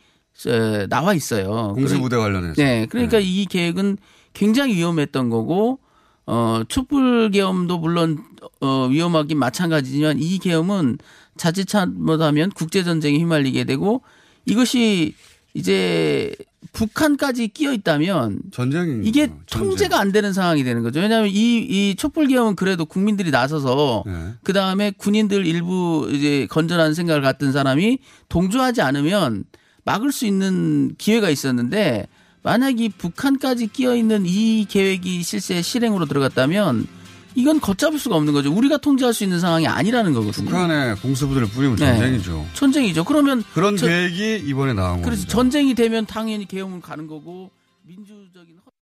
어, 0.46 0.86
나와 0.88 1.14
있어요. 1.14 1.72
공수부대 1.74 2.16
관련해서. 2.16 2.54
네, 2.62 2.86
그러니까 2.86 3.18
이 3.18 3.46
계획은 3.46 3.98
굉장히 4.32 4.76
위험했던 4.76 5.30
거고 5.30 5.80
어 6.26 6.62
촛불 6.68 7.30
계엄도 7.30 7.78
물론 7.78 8.22
어 8.60 8.86
위험하긴 8.86 9.38
마찬가지지만 9.38 10.18
이 10.20 10.38
계엄은 10.38 10.98
자칫 11.36 11.66
잘못하면 11.66 12.50
국제 12.50 12.84
전쟁에 12.84 13.18
휘말리게 13.18 13.64
되고 13.64 14.02
이것이 14.44 15.14
이제 15.54 16.34
북한까지 16.72 17.48
끼어 17.48 17.72
있다면 17.72 18.40
전쟁이 18.52 19.06
이게 19.06 19.28
통제가 19.46 19.98
안 19.98 20.12
되는 20.12 20.32
상황이 20.32 20.62
되는 20.64 20.82
거죠. 20.82 21.00
왜냐하면 21.00 21.28
이, 21.30 21.58
이 21.58 21.94
촛불 21.96 22.26
계엄은 22.26 22.56
그래도 22.56 22.84
국민들이 22.84 23.30
나서서 23.30 24.04
네. 24.06 24.12
그 24.42 24.52
다음에 24.52 24.90
군인들 24.90 25.46
일부 25.46 26.08
이제 26.12 26.46
건전한 26.48 26.94
생각을 26.94 27.22
갖던 27.22 27.52
사람이 27.52 27.98
동조하지 28.28 28.82
않으면 28.82 29.44
막을 29.84 30.12
수 30.12 30.26
있는 30.26 30.94
기회가 30.96 31.30
있었는데 31.30 32.06
만약 32.42 32.80
이 32.80 32.88
북한까지 32.88 33.66
끼어 33.66 33.96
있는 33.96 34.24
이 34.26 34.66
계획이 34.68 35.22
실제 35.22 35.60
실행으로 35.60 36.06
들어갔다면 36.06 36.86
이건 37.34 37.60
걷잡을 37.60 37.98
수가 37.98 38.16
없는 38.16 38.32
거죠. 38.32 38.52
우리가 38.52 38.76
통제할 38.78 39.14
수 39.14 39.24
있는 39.24 39.40
상황이 39.40 39.66
아니라는 39.66 40.12
거거든요. 40.12 40.46
북한에 40.46 40.94
공수부대를 40.94 41.48
뿌리면 41.48 41.76
네. 41.76 41.86
전쟁이죠. 41.86 42.46
전쟁이죠. 42.54 43.04
그러면 43.04 43.42
그런 43.54 43.76
저- 43.76 43.86
계획이 43.86 44.42
이번에 44.46 44.72
나온 44.72 45.00
그래서 45.02 45.20
겁니다. 45.22 45.30
전쟁이 45.32 45.74
되면 45.74 46.06
당연히 46.06 46.46
계엄을 46.46 46.80
가는 46.80 47.06
거고 47.06 47.50
민주적인 47.86 48.59